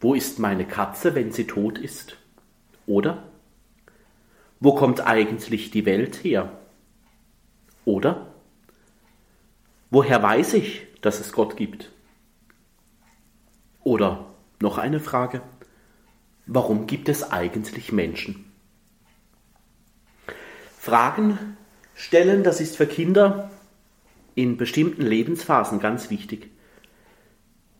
Wo 0.00 0.14
ist 0.14 0.38
meine 0.38 0.64
Katze, 0.64 1.14
wenn 1.14 1.32
sie 1.32 1.46
tot 1.46 1.76
ist? 1.76 2.16
Oder? 2.86 3.24
Wo 4.58 4.74
kommt 4.74 5.06
eigentlich 5.06 5.70
die 5.70 5.84
Welt 5.84 6.24
her? 6.24 6.50
Oder? 7.84 8.28
Woher 9.90 10.22
weiß 10.22 10.54
ich, 10.54 10.86
dass 11.02 11.20
es 11.20 11.32
Gott 11.32 11.58
gibt? 11.58 11.90
Oder 13.84 14.24
noch 14.60 14.78
eine 14.78 14.98
Frage 14.98 15.42
warum 16.46 16.86
gibt 16.86 17.08
es 17.08 17.30
eigentlich 17.30 17.92
Menschen? 17.92 18.52
Fragen 20.78 21.56
stellen, 21.94 22.44
das 22.44 22.60
ist 22.60 22.76
für 22.76 22.86
Kinder 22.86 23.50
in 24.34 24.56
bestimmten 24.56 25.02
Lebensphasen 25.02 25.80
ganz 25.80 26.10
wichtig. 26.10 26.50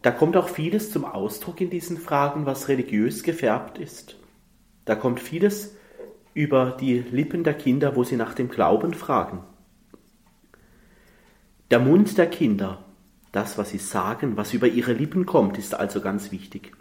Da 0.03 0.11
kommt 0.11 0.37
auch 0.37 0.49
vieles 0.49 0.91
zum 0.91 1.05
Ausdruck 1.05 1.61
in 1.61 1.71
diesen 1.71 1.99
Fragen, 1.99 2.47
was 2.47 2.69
religiös 2.69 3.23
gefärbt 3.23 3.79
ist. 3.79 4.17
Da 4.85 4.95
kommt 4.95 5.21
vieles 5.21 5.75
über 6.35 6.77
die 6.79 6.99
Lippen 6.99 7.45
der 7.45 7.55
Kinder, 7.55 7.97
wo 7.97 8.05
sie 8.05 8.17
nach 8.17 8.35
dem 8.35 8.49
Glauben 8.49 8.95
fragen. 8.95 9.43
Der 11.71 11.81
Mund 11.81 12.19
der 12.19 12.29
Kinder, 12.29 12.85
das, 13.33 13.59
was 13.59 13.71
sie 13.71 13.79
sagen, 13.79 14.37
was 14.37 14.55
über 14.55 14.69
ihre 14.69 14.93
Lippen 14.93 15.27
kommt, 15.27 15.59
ist 15.59 15.75
also 15.75 16.01
ganz 16.01 16.31
wichtig. 16.31 16.73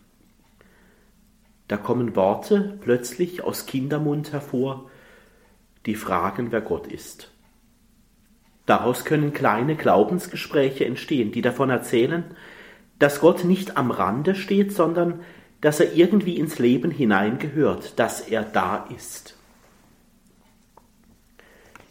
Da 1.67 1.77
kommen 1.77 2.15
Worte 2.15 2.77
plötzlich 2.81 3.43
aus 3.43 3.65
Kindermund 3.65 4.31
hervor, 4.31 4.89
die 5.85 5.95
fragen, 5.95 6.51
wer 6.51 6.61
Gott 6.61 6.87
ist. 6.87 7.31
Daraus 8.65 9.05
können 9.05 9.33
kleine 9.33 9.75
Glaubensgespräche 9.75 10.85
entstehen, 10.85 11.31
die 11.31 11.41
davon 11.41 11.69
erzählen, 11.69 12.23
dass 12.97 13.19
Gott 13.19 13.43
nicht 13.43 13.77
am 13.77 13.91
Rande 13.91 14.35
steht, 14.35 14.73
sondern 14.73 15.21
dass 15.61 15.79
er 15.79 15.93
irgendwie 15.93 16.37
ins 16.37 16.59
Leben 16.59 16.91
hineingehört, 16.91 17.99
dass 17.99 18.21
er 18.21 18.43
da 18.43 18.87
ist. 18.95 19.37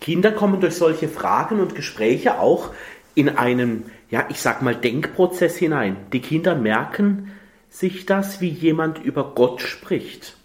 Kinder 0.01 0.33
kommen 0.33 0.61
durch 0.61 0.75
solche 0.75 1.09
Fragen 1.09 1.61
und 1.61 1.75
Gespräche 1.75 2.39
auch 2.39 2.73
in 3.15 3.31
einen, 3.31 3.91
ja, 4.11 4.27
ich 4.29 4.41
sag 4.41 4.61
mal, 4.61 4.75
Denkprozess 4.75 5.57
hinein. 5.57 5.97
Die 6.13 6.21
Kinder 6.21 6.55
merken, 6.55 7.31
sich 7.75 8.07
das, 8.07 8.41
wie 8.41 8.51
jemand 8.51 9.01
über 9.01 9.35
Gott 9.35 9.61
spricht. 9.61 10.37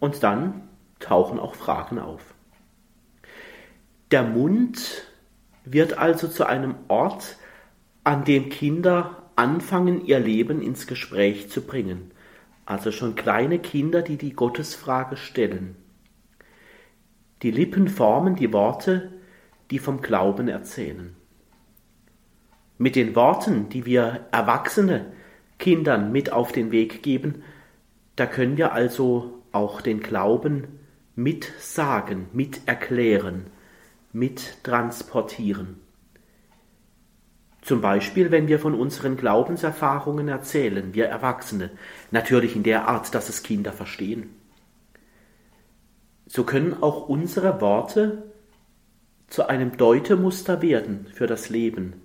Und 0.00 0.22
dann 0.22 0.68
tauchen 1.00 1.40
auch 1.40 1.54
Fragen 1.54 1.98
auf. 1.98 2.34
Der 4.10 4.22
Mund 4.22 5.06
wird 5.64 5.96
also 5.96 6.28
zu 6.28 6.44
einem 6.44 6.74
Ort, 6.88 7.38
an 8.04 8.26
dem 8.26 8.50
Kinder 8.50 9.22
anfangen, 9.34 10.04
ihr 10.04 10.18
Leben 10.18 10.60
ins 10.60 10.86
Gespräch 10.86 11.48
zu 11.48 11.62
bringen. 11.62 12.10
Also 12.66 12.92
schon 12.92 13.14
kleine 13.14 13.58
Kinder, 13.58 14.02
die 14.02 14.18
die 14.18 14.34
Gottesfrage 14.34 15.16
stellen. 15.16 15.76
Die 17.40 17.50
Lippen 17.50 17.88
formen 17.88 18.36
die 18.36 18.52
Worte, 18.52 19.10
die 19.70 19.78
vom 19.78 20.02
Glauben 20.02 20.48
erzählen. 20.48 21.16
Mit 22.76 22.94
den 22.94 23.16
Worten, 23.16 23.70
die 23.70 23.86
wir 23.86 24.26
Erwachsene 24.32 25.12
Kindern 25.62 26.10
mit 26.10 26.32
auf 26.32 26.50
den 26.50 26.72
Weg 26.72 27.04
geben, 27.04 27.44
da 28.16 28.26
können 28.26 28.56
wir 28.56 28.72
also 28.72 29.44
auch 29.52 29.80
den 29.80 30.00
Glauben 30.00 30.80
mitsagen, 31.14 32.26
miterklären, 32.32 33.46
mittransportieren. 34.12 35.76
Zum 37.60 37.80
Beispiel, 37.80 38.32
wenn 38.32 38.48
wir 38.48 38.58
von 38.58 38.74
unseren 38.74 39.16
Glaubenserfahrungen 39.16 40.26
erzählen, 40.26 40.94
wir 40.94 41.06
Erwachsene, 41.06 41.70
natürlich 42.10 42.56
in 42.56 42.64
der 42.64 42.88
Art, 42.88 43.14
dass 43.14 43.28
es 43.28 43.44
Kinder 43.44 43.72
verstehen. 43.72 44.30
So 46.26 46.42
können 46.42 46.82
auch 46.82 47.08
unsere 47.08 47.60
Worte 47.60 48.32
zu 49.28 49.46
einem 49.46 49.76
Deutemuster 49.76 50.60
werden 50.60 51.06
für 51.14 51.28
das 51.28 51.50
Leben 51.50 52.02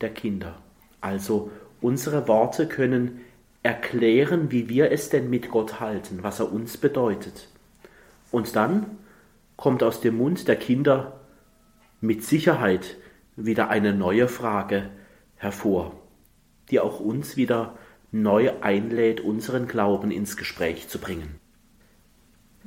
der 0.00 0.10
Kinder. 0.10 0.60
Also 1.00 1.52
unsere 1.80 2.28
Worte 2.28 2.66
können 2.66 3.20
erklären, 3.62 4.50
wie 4.50 4.68
wir 4.68 4.90
es 4.90 5.10
denn 5.10 5.28
mit 5.28 5.50
Gott 5.50 5.80
halten, 5.80 6.22
was 6.22 6.40
er 6.40 6.52
uns 6.52 6.76
bedeutet. 6.76 7.48
Und 8.30 8.56
dann 8.56 8.86
kommt 9.56 9.82
aus 9.82 10.00
dem 10.00 10.16
Mund 10.16 10.48
der 10.48 10.56
Kinder 10.56 11.20
mit 12.00 12.24
Sicherheit 12.24 12.96
wieder 13.36 13.68
eine 13.68 13.92
neue 13.92 14.28
Frage 14.28 14.90
hervor, 15.36 15.92
die 16.70 16.80
auch 16.80 17.00
uns 17.00 17.36
wieder 17.36 17.76
neu 18.12 18.50
einlädt, 18.60 19.20
unseren 19.20 19.66
Glauben 19.66 20.10
ins 20.10 20.36
Gespräch 20.36 20.88
zu 20.88 20.98
bringen. 20.98 21.36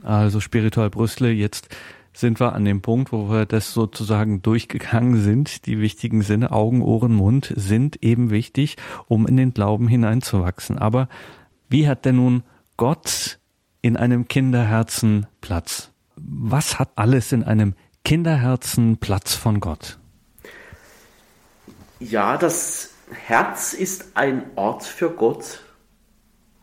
Also 0.02 0.40
Spiritual 0.40 0.90
Brüssel, 0.90 1.32
jetzt 1.32 1.70
sind 2.14 2.40
wir 2.40 2.54
an 2.54 2.66
dem 2.66 2.82
Punkt, 2.82 3.12
wo 3.12 3.30
wir 3.30 3.46
das 3.46 3.74
sozusagen 3.74 4.42
durchgegangen 4.42 5.22
sind. 5.22 5.66
Die 5.66 5.80
wichtigen 5.80 6.22
Sinne, 6.22 6.52
Augen, 6.52 6.82
Ohren, 6.82 7.14
Mund 7.14 7.54
sind 7.56 8.04
eben 8.04 8.30
wichtig, 8.30 8.78
um 9.08 9.28
in 9.28 9.38
den 9.38 9.54
Glauben 9.54 9.88
hineinzuwachsen. 9.88 10.78
Aber 10.78 11.10
wie 11.70 11.88
hat 11.88 12.06
denn 12.06 12.18
nun 12.18 12.44
Gott 12.78 13.40
in 13.82 13.98
einem 13.98 14.28
Kinderherzen 14.28 15.28
Platz? 15.42 15.92
Was 16.16 16.80
hat 16.80 16.92
alles 16.96 17.32
in 17.32 17.44
einem 17.44 17.74
Kinderherzen 18.06 18.98
Platz 18.98 19.36
von 19.36 19.60
Gott? 19.60 19.98
Ja, 22.00 22.38
das 22.38 22.92
Herz 23.12 23.74
ist 23.74 24.16
ein 24.16 24.44
Ort 24.56 24.84
für 24.84 25.10
Gott. 25.10 25.64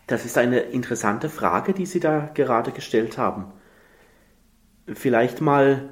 Das 0.06 0.24
ist 0.24 0.36
eine 0.36 0.58
interessante 0.58 1.28
Frage, 1.28 1.72
die 1.72 1.86
Sie 1.86 2.00
da 2.00 2.30
gerade 2.34 2.72
gestellt 2.72 3.16
haben. 3.16 3.46
Vielleicht 4.94 5.40
mal 5.40 5.88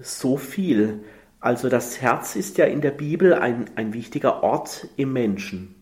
so 0.00 0.36
viel. 0.36 1.00
Also 1.40 1.68
das 1.68 2.00
Herz 2.00 2.36
ist 2.36 2.58
ja 2.58 2.66
in 2.66 2.80
der 2.80 2.90
Bibel 2.90 3.34
ein, 3.34 3.70
ein 3.76 3.92
wichtiger 3.92 4.42
Ort 4.42 4.88
im 4.96 5.12
Menschen. 5.12 5.74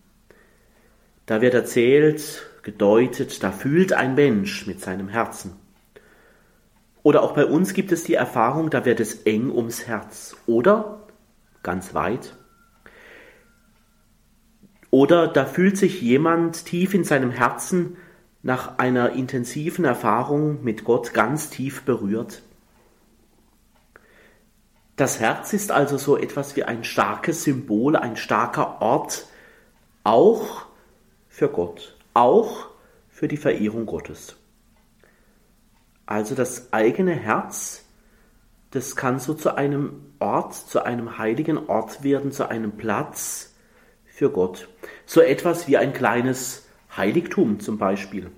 Da 1.25 1.41
wird 1.41 1.53
erzählt, 1.53 2.45
gedeutet, 2.63 3.43
da 3.43 3.51
fühlt 3.51 3.93
ein 3.93 4.15
Mensch 4.15 4.67
mit 4.67 4.81
seinem 4.81 5.09
Herzen. 5.09 5.55
Oder 7.03 7.23
auch 7.23 7.33
bei 7.33 7.45
uns 7.45 7.73
gibt 7.73 7.91
es 7.91 8.03
die 8.03 8.15
Erfahrung, 8.15 8.69
da 8.69 8.85
wird 8.85 8.99
es 8.99 9.23
eng 9.23 9.49
ums 9.51 9.87
Herz. 9.87 10.35
Oder 10.45 11.07
ganz 11.63 11.93
weit, 11.93 12.37
oder 14.89 15.27
da 15.27 15.45
fühlt 15.45 15.77
sich 15.77 16.01
jemand 16.01 16.65
tief 16.65 16.93
in 16.93 17.03
seinem 17.03 17.31
Herzen 17.31 17.97
nach 18.41 18.77
einer 18.77 19.11
intensiven 19.11 19.83
Erfahrung 19.83 20.63
mit 20.63 20.85
Gott 20.85 21.13
ganz 21.13 21.49
tief 21.49 21.83
berührt. 21.83 22.41
Das 24.97 25.19
Herz 25.19 25.53
ist 25.53 25.71
also 25.71 25.97
so 25.97 26.17
etwas 26.17 26.55
wie 26.55 26.63
ein 26.63 26.83
starkes 26.83 27.43
Symbol, 27.43 27.95
ein 27.95 28.17
starker 28.17 28.81
Ort, 28.81 29.27
auch 30.03 30.65
für 31.29 31.49
Gott, 31.49 31.95
auch 32.15 32.67
für 33.07 33.27
die 33.27 33.37
Verehrung 33.37 33.85
Gottes. 33.85 34.35
Also 36.07 36.33
das 36.33 36.73
eigene 36.73 37.13
Herz, 37.13 37.85
das 38.71 38.95
kann 38.95 39.19
so 39.19 39.35
zu 39.35 39.55
einem 39.55 40.13
Ort, 40.19 40.55
zu 40.55 40.83
einem 40.83 41.19
heiligen 41.19 41.69
Ort 41.69 42.03
werden, 42.03 42.31
zu 42.31 42.49
einem 42.49 42.71
Platz, 42.71 43.53
für 44.07 44.31
Gott. 44.31 44.67
So 45.05 45.21
etwas 45.21 45.67
wie 45.67 45.77
ein 45.77 45.93
kleines 45.93 46.67
Heiligtum 46.95 47.59
zum 47.59 47.77
Beispiel. 47.77 48.31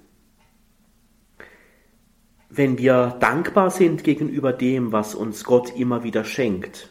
Wenn 2.49 2.79
wir 2.79 3.17
dankbar 3.19 3.69
sind 3.69 4.03
gegenüber 4.03 4.53
dem, 4.53 4.91
was 4.91 5.13
uns 5.13 5.43
Gott 5.43 5.75
immer 5.75 6.03
wieder 6.03 6.25
schenkt, 6.25 6.89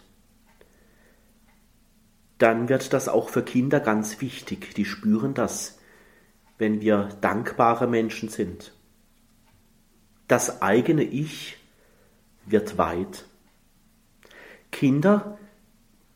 dann 2.39 2.69
wird 2.69 2.93
das 2.93 3.09
auch 3.09 3.29
für 3.29 3.43
Kinder 3.43 3.81
ganz 3.81 4.21
wichtig. 4.21 4.75
Die 4.75 4.85
spüren 4.85 5.35
das, 5.35 5.79
wenn 6.57 6.81
wir 6.81 7.09
dankbare 7.21 7.89
Menschen 7.89 8.29
sind. 8.29 8.73
Das 10.29 10.63
eigene 10.63 11.03
Ich 11.03 11.57
wird 12.47 12.79
weit. 12.79 13.25
Kinder 14.71 15.39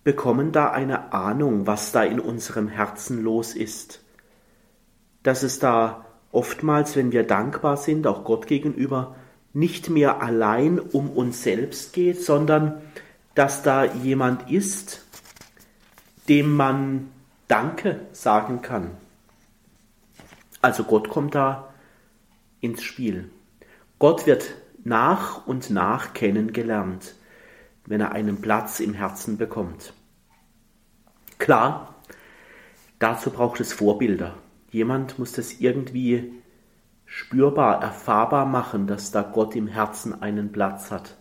bekommen 0.04 0.52
da 0.52 0.70
eine 0.70 1.12
Ahnung, 1.12 1.66
was 1.66 1.90
da 1.90 2.04
in 2.04 2.20
unserem 2.20 2.68
Herzen 2.68 3.22
los 3.22 3.54
ist. 3.54 4.04
Dass 5.24 5.42
es 5.42 5.58
da 5.58 6.04
oftmals, 6.30 6.94
wenn 6.94 7.10
wir 7.10 7.24
dankbar 7.24 7.76
sind, 7.76 8.06
auch 8.06 8.24
Gott 8.24 8.46
gegenüber, 8.46 9.16
nicht 9.52 9.90
mehr 9.90 10.22
allein 10.22 10.78
um 10.78 11.10
uns 11.10 11.42
selbst 11.42 11.92
geht, 11.92 12.22
sondern 12.22 12.80
dass 13.34 13.62
da 13.62 13.84
jemand 13.84 14.50
ist, 14.50 15.04
dem 16.28 16.54
man 16.56 17.10
Danke 17.48 18.00
sagen 18.12 18.62
kann. 18.62 18.90
Also 20.60 20.84
Gott 20.84 21.08
kommt 21.08 21.34
da 21.34 21.72
ins 22.60 22.82
Spiel. 22.82 23.30
Gott 23.98 24.26
wird 24.26 24.54
nach 24.84 25.46
und 25.46 25.70
nach 25.70 26.14
kennengelernt 26.14 27.14
wenn 27.86 28.00
er 28.00 28.12
einen 28.12 28.40
Platz 28.40 28.80
im 28.80 28.94
Herzen 28.94 29.36
bekommt. 29.36 29.94
Klar, 31.38 31.96
dazu 32.98 33.30
braucht 33.30 33.60
es 33.60 33.72
Vorbilder. 33.72 34.34
Jemand 34.70 35.18
muss 35.18 35.32
das 35.32 35.60
irgendwie 35.60 36.41
spürbar, 37.12 37.82
erfahrbar 37.82 38.46
machen, 38.46 38.86
dass 38.86 39.10
da 39.10 39.20
Gott 39.20 39.54
im 39.54 39.66
Herzen 39.66 40.22
einen 40.22 40.50
Platz 40.50 40.90
hat. 40.90 41.14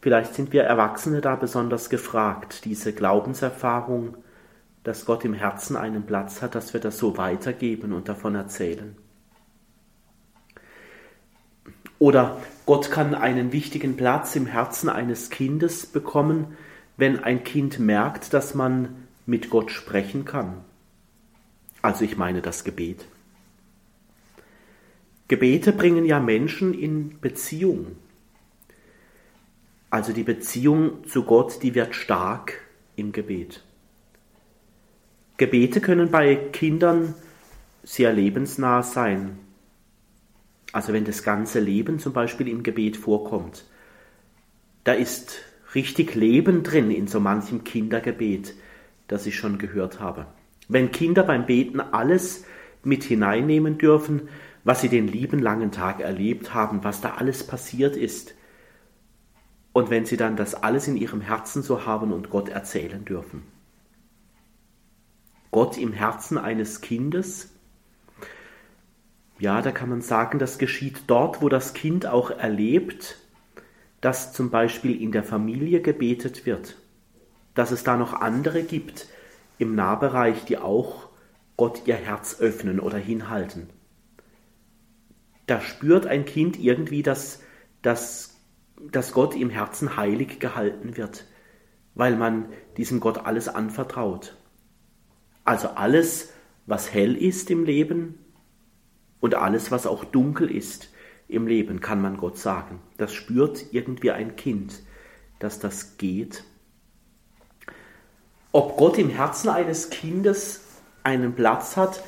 Vielleicht 0.00 0.34
sind 0.34 0.54
wir 0.54 0.62
Erwachsene 0.62 1.20
da 1.20 1.36
besonders 1.36 1.90
gefragt, 1.90 2.64
diese 2.64 2.94
Glaubenserfahrung, 2.94 4.16
dass 4.84 5.04
Gott 5.04 5.26
im 5.26 5.34
Herzen 5.34 5.76
einen 5.76 6.06
Platz 6.06 6.40
hat, 6.40 6.54
dass 6.54 6.72
wir 6.72 6.80
das 6.80 6.96
so 6.96 7.18
weitergeben 7.18 7.92
und 7.92 8.08
davon 8.08 8.34
erzählen. 8.36 8.96
Oder 11.98 12.38
Gott 12.64 12.90
kann 12.90 13.14
einen 13.14 13.52
wichtigen 13.52 13.98
Platz 13.98 14.34
im 14.34 14.46
Herzen 14.46 14.88
eines 14.88 15.28
Kindes 15.28 15.84
bekommen, 15.84 16.56
wenn 16.96 17.22
ein 17.22 17.44
Kind 17.44 17.78
merkt, 17.78 18.32
dass 18.32 18.54
man 18.54 19.08
mit 19.26 19.50
Gott 19.50 19.70
sprechen 19.70 20.24
kann. 20.24 20.64
Also 21.82 22.04
ich 22.04 22.16
meine 22.16 22.40
das 22.40 22.64
Gebet. 22.64 23.04
Gebete 25.28 25.72
bringen 25.72 26.04
ja 26.04 26.20
Menschen 26.20 26.72
in 26.72 27.18
Beziehung. 27.20 27.96
Also 29.90 30.12
die 30.12 30.22
Beziehung 30.22 31.06
zu 31.06 31.24
Gott, 31.24 31.62
die 31.62 31.74
wird 31.74 31.94
stark 31.94 32.60
im 32.96 33.12
Gebet. 33.12 33.64
Gebete 35.36 35.80
können 35.80 36.10
bei 36.10 36.34
Kindern 36.34 37.14
sehr 37.82 38.12
lebensnah 38.12 38.82
sein. 38.82 39.38
Also 40.72 40.92
wenn 40.92 41.04
das 41.04 41.22
ganze 41.22 41.60
Leben 41.60 41.98
zum 41.98 42.12
Beispiel 42.12 42.48
im 42.48 42.62
Gebet 42.62 42.96
vorkommt, 42.96 43.64
da 44.84 44.92
ist 44.92 45.42
richtig 45.74 46.14
Leben 46.14 46.62
drin 46.62 46.90
in 46.90 47.06
so 47.06 47.20
manchem 47.20 47.64
Kindergebet, 47.64 48.54
das 49.08 49.26
ich 49.26 49.36
schon 49.36 49.58
gehört 49.58 50.00
habe. 50.00 50.26
Wenn 50.68 50.90
Kinder 50.90 51.22
beim 51.22 51.46
Beten 51.46 51.80
alles 51.80 52.44
mit 52.82 53.04
hineinnehmen 53.04 53.78
dürfen, 53.78 54.28
was 54.66 54.80
sie 54.80 54.88
den 54.88 55.06
lieben 55.06 55.38
langen 55.38 55.70
Tag 55.70 56.00
erlebt 56.00 56.52
haben, 56.52 56.82
was 56.82 57.00
da 57.00 57.14
alles 57.14 57.46
passiert 57.46 57.96
ist, 57.96 58.34
und 59.72 59.90
wenn 59.90 60.06
sie 60.06 60.16
dann 60.16 60.34
das 60.34 60.54
alles 60.56 60.88
in 60.88 60.96
ihrem 60.96 61.20
Herzen 61.20 61.62
so 61.62 61.86
haben 61.86 62.12
und 62.12 62.30
Gott 62.30 62.48
erzählen 62.48 63.04
dürfen. 63.04 63.44
Gott 65.52 65.78
im 65.78 65.92
Herzen 65.92 66.36
eines 66.36 66.80
Kindes, 66.80 67.52
Ja, 69.38 69.62
da 69.62 69.70
kann 69.70 69.88
man 69.88 70.00
sagen, 70.00 70.40
das 70.40 70.58
geschieht 70.58 71.02
dort, 71.06 71.42
wo 71.42 71.48
das 71.48 71.72
Kind 71.72 72.06
auch 72.06 72.30
erlebt, 72.30 73.18
dass 74.00 74.32
zum 74.32 74.50
Beispiel 74.50 75.00
in 75.00 75.12
der 75.12 75.22
Familie 75.22 75.80
gebetet 75.80 76.44
wird, 76.44 76.76
dass 77.54 77.70
es 77.70 77.84
da 77.84 77.96
noch 77.96 78.14
andere 78.14 78.64
gibt 78.64 79.06
im 79.58 79.76
Nahbereich, 79.76 80.44
die 80.46 80.58
auch 80.58 81.08
Gott 81.56 81.86
ihr 81.86 81.94
Herz 81.94 82.40
öffnen 82.40 82.80
oder 82.80 82.98
hinhalten. 82.98 83.68
Da 85.46 85.60
spürt 85.60 86.06
ein 86.06 86.24
Kind 86.24 86.58
irgendwie, 86.58 87.02
dass, 87.02 87.42
dass, 87.82 88.36
dass 88.90 89.12
Gott 89.12 89.34
im 89.34 89.50
Herzen 89.50 89.96
heilig 89.96 90.40
gehalten 90.40 90.96
wird, 90.96 91.26
weil 91.94 92.16
man 92.16 92.46
diesem 92.76 93.00
Gott 93.00 93.24
alles 93.24 93.48
anvertraut. 93.48 94.36
Also 95.44 95.68
alles, 95.68 96.32
was 96.66 96.92
hell 96.92 97.16
ist 97.16 97.50
im 97.50 97.64
Leben 97.64 98.18
und 99.20 99.36
alles, 99.36 99.70
was 99.70 99.86
auch 99.86 100.04
dunkel 100.04 100.50
ist 100.50 100.90
im 101.28 101.46
Leben, 101.46 101.80
kann 101.80 102.00
man 102.00 102.16
Gott 102.16 102.38
sagen. 102.38 102.80
Das 102.96 103.12
spürt 103.12 103.72
irgendwie 103.72 104.10
ein 104.10 104.36
Kind, 104.36 104.82
dass 105.38 105.58
das 105.58 105.96
geht. 105.96 106.44
Ob 108.52 108.76
Gott 108.76 108.98
im 108.98 109.10
Herzen 109.10 109.48
eines 109.48 109.90
Kindes 109.90 110.62
einen 111.02 111.34
Platz 111.34 111.76
hat, 111.76 112.02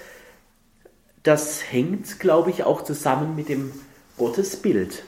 das 1.29 1.63
hängt, 1.71 2.21
glaube 2.21 2.49
ich, 2.49 2.65
auch 2.65 2.83
zusammen 2.83 3.37
mit 3.37 3.51
dem 3.51 3.71
Gottesbild, 4.17 5.05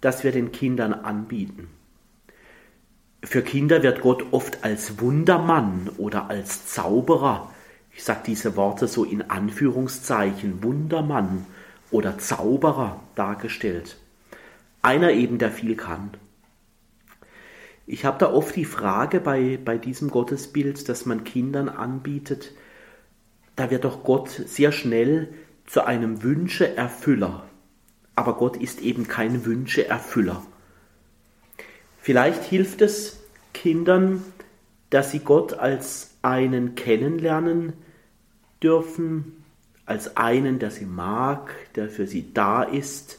das 0.00 0.24
wir 0.24 0.32
den 0.32 0.52
Kindern 0.52 0.94
anbieten. 0.94 1.68
Für 3.22 3.42
Kinder 3.42 3.82
wird 3.82 4.00
Gott 4.00 4.24
oft 4.30 4.64
als 4.64 5.00
Wundermann 5.00 5.90
oder 5.98 6.30
als 6.30 6.66
Zauberer, 6.66 7.52
ich 7.92 8.04
sage 8.04 8.20
diese 8.24 8.56
Worte 8.56 8.88
so 8.88 9.04
in 9.04 9.28
Anführungszeichen, 9.28 10.62
Wundermann 10.62 11.44
oder 11.90 12.16
Zauberer 12.16 13.02
dargestellt. 13.14 13.98
Einer 14.80 15.10
eben, 15.10 15.36
der 15.36 15.50
viel 15.50 15.76
kann. 15.76 16.12
Ich 17.86 18.06
habe 18.06 18.16
da 18.16 18.32
oft 18.32 18.56
die 18.56 18.64
Frage 18.64 19.20
bei, 19.20 19.58
bei 19.62 19.76
diesem 19.76 20.08
Gottesbild, 20.08 20.88
das 20.88 21.04
man 21.04 21.22
Kindern 21.22 21.68
anbietet, 21.68 22.52
da 23.56 23.70
wird 23.70 23.84
doch 23.84 24.02
Gott 24.04 24.28
sehr 24.28 24.72
schnell 24.72 25.28
zu 25.66 25.84
einem 25.86 26.22
Wünscheerfüller. 26.22 27.44
Aber 28.14 28.36
Gott 28.36 28.56
ist 28.56 28.80
eben 28.80 29.08
kein 29.08 29.44
Wünscheerfüller. 29.44 30.44
Vielleicht 32.00 32.44
hilft 32.44 32.82
es 32.82 33.20
Kindern, 33.52 34.22
dass 34.90 35.10
sie 35.10 35.20
Gott 35.20 35.54
als 35.54 36.16
einen 36.22 36.74
kennenlernen 36.74 37.72
dürfen, 38.62 39.44
als 39.86 40.16
einen, 40.16 40.58
der 40.58 40.70
sie 40.70 40.86
mag, 40.86 41.54
der 41.74 41.88
für 41.88 42.06
sie 42.06 42.32
da 42.32 42.62
ist, 42.62 43.18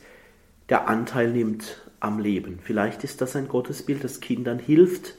der 0.69 0.87
Anteil 0.87 1.31
nimmt 1.31 1.81
am 1.99 2.19
Leben. 2.19 2.59
Vielleicht 2.61 3.03
ist 3.03 3.21
das 3.21 3.35
ein 3.35 3.47
Gottesbild, 3.47 4.03
das 4.03 4.19
Kindern 4.19 4.59
hilft, 4.59 5.15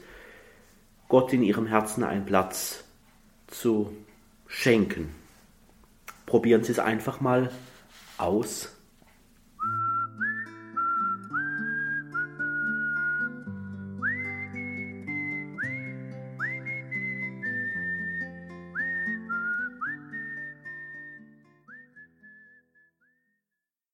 Gott 1.09 1.31
in 1.31 1.43
ihrem 1.43 1.67
Herzen 1.67 2.03
einen 2.03 2.25
Platz 2.25 2.83
zu 3.47 3.93
schenken. 4.47 5.13
Probieren 6.25 6.63
Sie 6.63 6.71
es 6.71 6.79
einfach 6.79 7.21
mal 7.21 7.51
aus. 8.17 8.76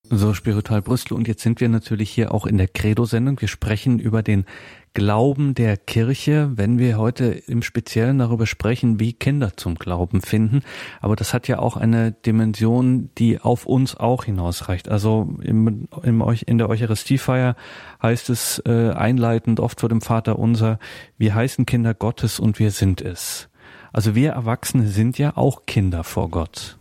So, 0.09 0.33
Spiritual 0.33 0.81
Brüssel. 0.81 1.13
Und 1.13 1.29
jetzt 1.29 1.43
sind 1.43 1.61
wir 1.61 1.69
natürlich 1.69 2.09
hier 2.09 2.33
auch 2.33 2.45
in 2.45 2.57
der 2.57 2.67
Credo-Sendung. 2.67 3.39
Wir 3.39 3.47
sprechen 3.47 3.99
über 3.99 4.21
den 4.21 4.45
Glauben 4.93 5.55
der 5.55 5.77
Kirche, 5.77 6.51
wenn 6.55 6.77
wir 6.77 6.97
heute 6.97 7.27
im 7.27 7.61
Speziellen 7.63 8.19
darüber 8.19 8.45
sprechen, 8.45 8.99
wie 8.99 9.13
Kinder 9.13 9.55
zum 9.55 9.75
Glauben 9.75 10.21
finden. 10.21 10.61
Aber 10.99 11.15
das 11.15 11.33
hat 11.33 11.47
ja 11.47 11.59
auch 11.59 11.77
eine 11.77 12.11
Dimension, 12.11 13.11
die 13.17 13.39
auf 13.39 13.65
uns 13.65 13.95
auch 13.95 14.25
hinausreicht. 14.25 14.89
Also 14.89 15.35
im, 15.41 15.87
im, 16.03 16.21
in 16.45 16.57
der 16.57 16.69
Eucharistiefeier 16.69 17.55
heißt 18.01 18.29
es 18.29 18.61
äh, 18.65 18.91
einleitend 18.91 19.61
oft 19.61 19.79
vor 19.79 19.89
dem 19.89 20.01
Vater 20.01 20.37
unser, 20.37 20.79
wir 21.17 21.33
heißen 21.33 21.65
Kinder 21.65 21.93
Gottes 21.93 22.41
und 22.41 22.59
wir 22.59 22.71
sind 22.71 23.01
es. 23.01 23.47
Also 23.93 24.15
wir 24.15 24.31
Erwachsene 24.31 24.87
sind 24.87 25.17
ja 25.17 25.37
auch 25.37 25.65
Kinder 25.65 26.03
vor 26.03 26.29
Gott. 26.29 26.77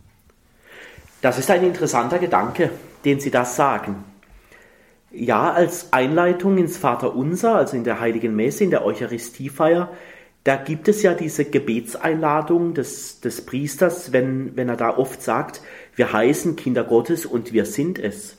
Das 1.21 1.39
ist 1.39 1.49
ein 1.49 1.63
interessanter 1.63 2.19
Gedanke 2.19 2.69
den 3.05 3.19
sie 3.19 3.31
das 3.31 3.55
sagen. 3.55 4.03
Ja, 5.11 5.51
als 5.51 5.93
Einleitung 5.93 6.57
ins 6.57 6.77
Vaterunser, 6.77 7.55
also 7.55 7.77
in 7.77 7.83
der 7.83 7.99
Heiligen 7.99 8.35
Messe, 8.35 8.63
in 8.63 8.71
der 8.71 8.83
Eucharistiefeier, 8.83 9.91
da 10.43 10.57
gibt 10.57 10.87
es 10.87 11.03
ja 11.03 11.13
diese 11.13 11.45
Gebetseinladung 11.45 12.73
des, 12.73 13.21
des 13.21 13.45
Priesters, 13.45 14.11
wenn, 14.11 14.57
wenn 14.57 14.67
er 14.67 14.75
da 14.75 14.97
oft 14.97 15.21
sagt, 15.21 15.61
wir 15.95 16.11
heißen 16.11 16.55
Kinder 16.55 16.83
Gottes 16.83 17.25
und 17.25 17.53
wir 17.53 17.65
sind 17.65 17.97
es. 17.97 18.37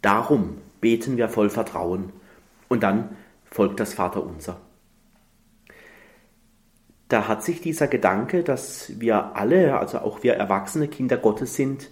Darum 0.00 0.58
beten 0.80 1.16
wir 1.16 1.28
voll 1.28 1.50
Vertrauen. 1.50 2.12
Und 2.68 2.82
dann 2.82 3.16
folgt 3.44 3.80
das 3.80 3.94
Vaterunser. 3.94 4.60
Da 7.08 7.28
hat 7.28 7.42
sich 7.42 7.60
dieser 7.60 7.86
Gedanke, 7.86 8.42
dass 8.42 8.98
wir 8.98 9.36
alle, 9.36 9.78
also 9.78 9.98
auch 9.98 10.22
wir 10.22 10.34
erwachsene 10.34 10.88
Kinder 10.88 11.18
Gottes 11.18 11.54
sind, 11.54 11.90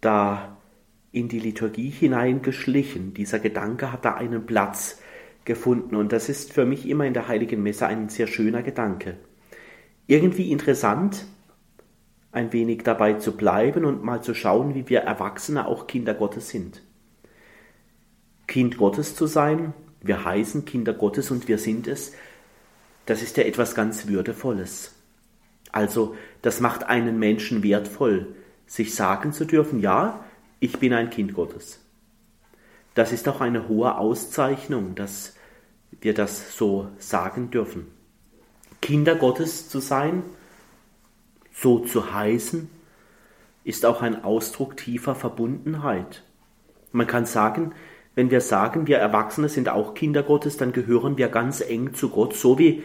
da 0.00 0.56
in 1.12 1.28
die 1.28 1.40
Liturgie 1.40 1.90
hineingeschlichen. 1.90 3.14
Dieser 3.14 3.38
Gedanke 3.38 3.92
hat 3.92 4.04
da 4.04 4.14
einen 4.14 4.46
Platz 4.46 5.00
gefunden 5.44 5.96
und 5.96 6.12
das 6.12 6.28
ist 6.28 6.52
für 6.52 6.66
mich 6.66 6.88
immer 6.88 7.06
in 7.06 7.14
der 7.14 7.28
heiligen 7.28 7.62
Messe 7.62 7.86
ein 7.86 8.08
sehr 8.08 8.26
schöner 8.26 8.62
Gedanke. 8.62 9.16
Irgendwie 10.06 10.52
interessant, 10.52 11.26
ein 12.32 12.52
wenig 12.52 12.82
dabei 12.82 13.14
zu 13.14 13.36
bleiben 13.36 13.84
und 13.84 14.04
mal 14.04 14.22
zu 14.22 14.34
schauen, 14.34 14.74
wie 14.74 14.88
wir 14.88 15.00
Erwachsene 15.00 15.66
auch 15.66 15.86
Kinder 15.86 16.14
Gottes 16.14 16.50
sind. 16.50 16.82
Kind 18.46 18.76
Gottes 18.76 19.14
zu 19.14 19.26
sein, 19.26 19.72
wir 20.00 20.24
heißen 20.24 20.64
Kinder 20.64 20.92
Gottes 20.92 21.30
und 21.30 21.48
wir 21.48 21.58
sind 21.58 21.88
es, 21.88 22.12
das 23.06 23.22
ist 23.22 23.36
ja 23.38 23.44
etwas 23.44 23.74
ganz 23.74 24.06
Würdevolles. 24.06 24.94
Also, 25.72 26.14
das 26.42 26.60
macht 26.60 26.84
einen 26.84 27.18
Menschen 27.18 27.62
wertvoll, 27.62 28.34
sich 28.66 28.94
sagen 28.94 29.32
zu 29.32 29.46
dürfen, 29.46 29.80
ja, 29.80 30.24
ich 30.60 30.78
bin 30.78 30.92
ein 30.92 31.10
Kind 31.10 31.34
Gottes. 31.34 31.80
Das 32.94 33.12
ist 33.12 33.28
auch 33.28 33.40
eine 33.40 33.68
hohe 33.68 33.96
Auszeichnung, 33.96 34.94
dass 34.94 35.34
wir 36.00 36.14
das 36.14 36.56
so 36.56 36.88
sagen 36.98 37.50
dürfen. 37.50 37.86
Kinder 38.80 39.14
Gottes 39.14 39.68
zu 39.68 39.80
sein, 39.80 40.22
so 41.52 41.80
zu 41.80 42.12
heißen, 42.12 42.68
ist 43.64 43.84
auch 43.84 44.02
ein 44.02 44.24
Ausdruck 44.24 44.76
tiefer 44.76 45.14
Verbundenheit. 45.14 46.22
Man 46.92 47.06
kann 47.06 47.26
sagen, 47.26 47.72
wenn 48.14 48.30
wir 48.30 48.40
sagen, 48.40 48.86
wir 48.86 48.98
Erwachsene 48.98 49.48
sind 49.48 49.68
auch 49.68 49.94
Kinder 49.94 50.22
Gottes, 50.22 50.56
dann 50.56 50.72
gehören 50.72 51.18
wir 51.18 51.28
ganz 51.28 51.60
eng 51.60 51.94
zu 51.94 52.08
Gott, 52.08 52.34
so 52.34 52.58
wie, 52.58 52.82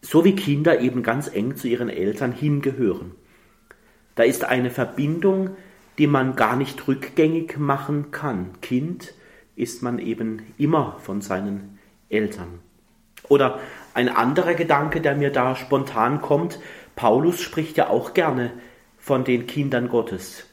so 0.00 0.24
wie 0.24 0.36
Kinder 0.36 0.80
eben 0.80 1.02
ganz 1.02 1.28
eng 1.28 1.56
zu 1.56 1.68
ihren 1.68 1.90
Eltern 1.90 2.32
hingehören. 2.32 3.12
Da 4.14 4.22
ist 4.22 4.44
eine 4.44 4.70
Verbindung, 4.70 5.56
die 5.98 6.06
man 6.06 6.36
gar 6.36 6.56
nicht 6.56 6.88
rückgängig 6.88 7.58
machen 7.58 8.10
kann. 8.10 8.60
Kind 8.60 9.14
ist 9.56 9.82
man 9.82 9.98
eben 9.98 10.42
immer 10.58 10.96
von 11.00 11.20
seinen 11.20 11.78
Eltern. 12.08 12.60
Oder 13.28 13.60
ein 13.94 14.08
anderer 14.08 14.54
Gedanke, 14.54 15.00
der 15.00 15.14
mir 15.14 15.30
da 15.30 15.56
spontan 15.56 16.20
kommt, 16.20 16.58
Paulus 16.96 17.40
spricht 17.40 17.76
ja 17.76 17.88
auch 17.88 18.14
gerne 18.14 18.52
von 18.98 19.24
den 19.24 19.46
Kindern 19.46 19.88
Gottes. 19.88 20.46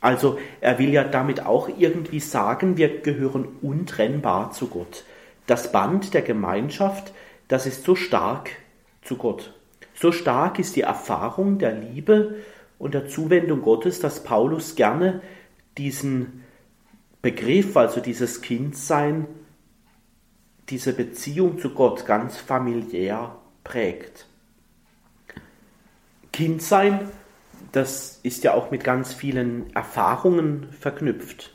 Also 0.00 0.38
er 0.60 0.78
will 0.78 0.90
ja 0.92 1.04
damit 1.04 1.46
auch 1.46 1.68
irgendwie 1.78 2.20
sagen, 2.20 2.76
wir 2.76 3.00
gehören 3.00 3.46
untrennbar 3.62 4.50
zu 4.50 4.68
Gott. 4.68 5.04
Das 5.46 5.70
Band 5.72 6.12
der 6.12 6.22
Gemeinschaft, 6.22 7.12
das 7.48 7.66
ist 7.66 7.84
so 7.84 7.94
stark 7.94 8.50
zu 9.02 9.16
Gott. 9.16 9.54
So 9.94 10.10
stark 10.10 10.58
ist 10.58 10.74
die 10.76 10.80
Erfahrung 10.82 11.58
der 11.58 11.72
Liebe 11.72 12.36
und 12.82 12.94
der 12.94 13.06
Zuwendung 13.06 13.62
Gottes, 13.62 14.00
dass 14.00 14.24
Paulus 14.24 14.74
gerne 14.74 15.22
diesen 15.78 16.42
Begriff, 17.22 17.76
also 17.76 18.00
dieses 18.00 18.42
Kindsein, 18.42 19.28
diese 20.68 20.92
Beziehung 20.92 21.60
zu 21.60 21.70
Gott 21.70 22.06
ganz 22.06 22.38
familiär 22.38 23.36
prägt. 23.62 24.26
Kindsein, 26.32 27.08
das 27.70 28.18
ist 28.24 28.42
ja 28.42 28.52
auch 28.52 28.72
mit 28.72 28.82
ganz 28.82 29.14
vielen 29.14 29.72
Erfahrungen 29.76 30.66
verknüpft. 30.72 31.54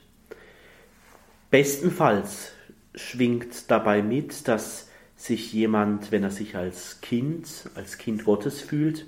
Bestenfalls 1.51 2.53
schwingt 2.95 3.69
dabei 3.69 4.01
mit, 4.01 4.47
dass 4.47 4.87
sich 5.17 5.51
jemand, 5.51 6.13
wenn 6.13 6.23
er 6.23 6.31
sich 6.31 6.55
als 6.55 7.01
Kind, 7.01 7.69
als 7.75 7.97
Kind 7.97 8.23
Gottes 8.23 8.61
fühlt, 8.61 9.05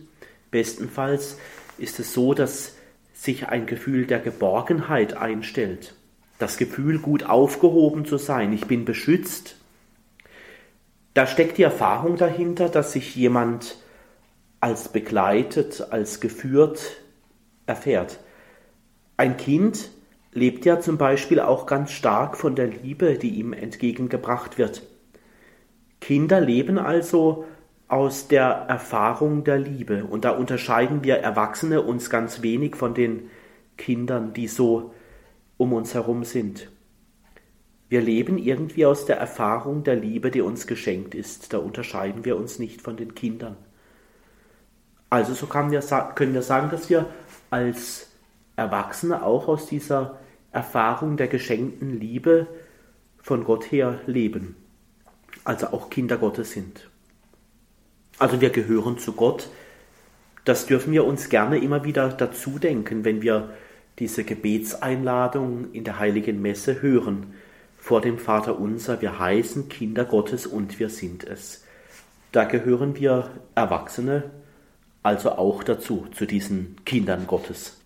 bestenfalls 0.51 1.38
ist 1.80 2.00
es 2.00 2.13
so, 2.13 2.34
dass 2.34 2.76
sich 3.13 3.48
ein 3.50 3.65
Gefühl 3.65 4.06
der 4.06 4.20
Geborgenheit 4.20 5.15
einstellt. 5.15 5.96
Das 6.38 6.58
Gefühl, 6.58 7.00
gut 7.00 7.24
aufgehoben 7.24 8.06
zu 8.06 8.18
sein, 8.18 8.54
ich 8.54 8.65
bin 8.65 8.86
beschützt. 8.86 9.58
Da 11.13 11.28
steckt 11.28 11.58
die 11.58 11.63
Erfahrung 11.63 12.15
dahinter, 12.15 12.70
dass 12.70 12.94
sich 12.94 13.15
jemand 13.15 13.78
als 14.62 14.89
begleitet, 14.89 15.88
als 15.92 16.22
geführt 16.22 17.02
erfährt. 17.65 18.20
Ein 19.18 19.36
Kind 19.36 19.89
lebt 20.32 20.65
ja 20.65 20.80
zum 20.80 20.98
Beispiel 20.98 21.39
auch 21.39 21.65
ganz 21.65 21.92
stark 21.92 22.38
von 22.38 22.56
der 22.56 22.68
Liebe, 22.68 23.18
die 23.18 23.32
ihm 23.32 23.52
entgegengebracht 23.52 24.58
wird. 24.58 24.84
Kinder 26.00 26.39
leben 26.39 26.78
also 26.78 27.46
aus 27.89 28.28
der 28.28 28.45
Erfahrung 28.47 29.43
der 29.43 29.58
Liebe. 29.58 30.06
Und 30.06 30.23
da 30.23 30.32
unterscheiden 30.32 31.04
wir 31.04 31.17
Erwachsene 31.17 31.82
uns 31.82 32.10
ganz 32.10 32.41
wenig 32.41 32.75
von 32.75 32.93
den 32.93 33.30
Kindern, 33.78 34.32
die 34.32 34.47
so 34.47 34.93
um 35.58 35.73
uns 35.73 35.93
herum 35.93 36.23
sind. 36.23 36.71
Wir 37.89 38.02
leben 38.02 38.38
irgendwie 38.38 38.86
aus 38.86 39.06
der 39.06 39.17
Erfahrung 39.17 39.84
der 39.84 39.95
Liebe, 39.95 40.30
die 40.30 40.41
uns 40.41 40.67
geschenkt 40.67 41.15
ist. 41.15 41.52
Da 41.52 41.58
unterscheiden 41.58 42.23
wir 42.23 42.38
uns 42.38 42.60
nicht 42.60 42.82
von 42.82 42.95
den 42.95 43.15
Kindern. 43.15 43.58
Also 45.10 45.34
so 45.34 45.47
können 45.47 45.71
wir, 45.71 45.82
können 46.13 46.36
wir 46.36 46.43
sagen, 46.43 46.69
dass 46.69 46.91
wir 46.91 47.08
als 47.49 48.12
Erwachsene 48.56 49.23
auch 49.23 49.47
aus 49.47 49.65
dieser 49.65 50.19
Erfahrung 50.52 51.17
der 51.17 51.28
geschenkten 51.28 51.99
Liebe 51.99 52.45
von 53.17 53.43
Gott 53.43 53.71
her 53.71 53.99
leben. 54.06 54.56
Also 55.43 55.67
auch 55.67 55.89
Kinder 55.89 56.17
Gottes 56.17 56.52
sind. 56.52 56.88
Also 58.19 58.41
wir 58.41 58.49
gehören 58.49 58.97
zu 58.97 59.13
Gott. 59.13 59.49
Das 60.45 60.65
dürfen 60.65 60.93
wir 60.93 61.05
uns 61.05 61.29
gerne 61.29 61.58
immer 61.58 61.84
wieder 61.84 62.10
dazu 62.10 62.60
denken, 62.60 63.05
wenn 63.05 63.21
wir 63.21 63.49
diese 63.97 64.23
Gebetseinladung 64.23 65.71
in 65.73 65.84
der 65.84 65.99
heiligen 65.99 66.41
Messe 66.41 66.82
hören. 66.82 67.34
Vor 67.77 68.01
dem 68.01 68.17
Vater 68.17 68.60
unser, 68.60 69.01
wir 69.01 69.19
heißen 69.19 69.69
Kinder 69.69 70.05
Gottes 70.05 70.45
und 70.45 70.79
wir 70.79 70.89
sind 70.89 71.23
es. 71.23 71.63
Da 72.32 72.43
gehören 72.43 72.95
wir 72.95 73.29
Erwachsene 73.55 74.29
also 75.03 75.32
auch 75.32 75.63
dazu, 75.63 76.08
zu 76.13 76.25
diesen 76.25 76.75
Kindern 76.86 77.25
Gottes. 77.25 77.79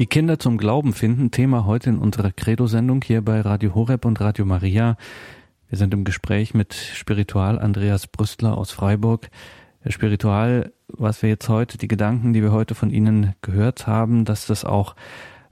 Wie 0.00 0.06
Kinder 0.06 0.38
zum 0.38 0.56
Glauben 0.56 0.94
finden, 0.94 1.30
Thema 1.30 1.66
heute 1.66 1.90
in 1.90 1.98
unserer 1.98 2.32
Credo-Sendung 2.32 3.02
hier 3.04 3.20
bei 3.20 3.42
Radio 3.42 3.74
Horeb 3.74 4.06
und 4.06 4.18
Radio 4.18 4.46
Maria. 4.46 4.96
Wir 5.68 5.76
sind 5.76 5.92
im 5.92 6.04
Gespräch 6.04 6.54
mit 6.54 6.72
Spiritual 6.72 7.58
Andreas 7.58 8.06
Brüstler 8.06 8.56
aus 8.56 8.70
Freiburg. 8.70 9.28
Spiritual, 9.86 10.72
was 10.88 11.20
wir 11.20 11.28
jetzt 11.28 11.50
heute, 11.50 11.76
die 11.76 11.86
Gedanken, 11.86 12.32
die 12.32 12.42
wir 12.42 12.50
heute 12.50 12.74
von 12.74 12.88
Ihnen 12.88 13.34
gehört 13.42 13.86
haben, 13.86 14.24
dass 14.24 14.46
das 14.46 14.64
auch 14.64 14.96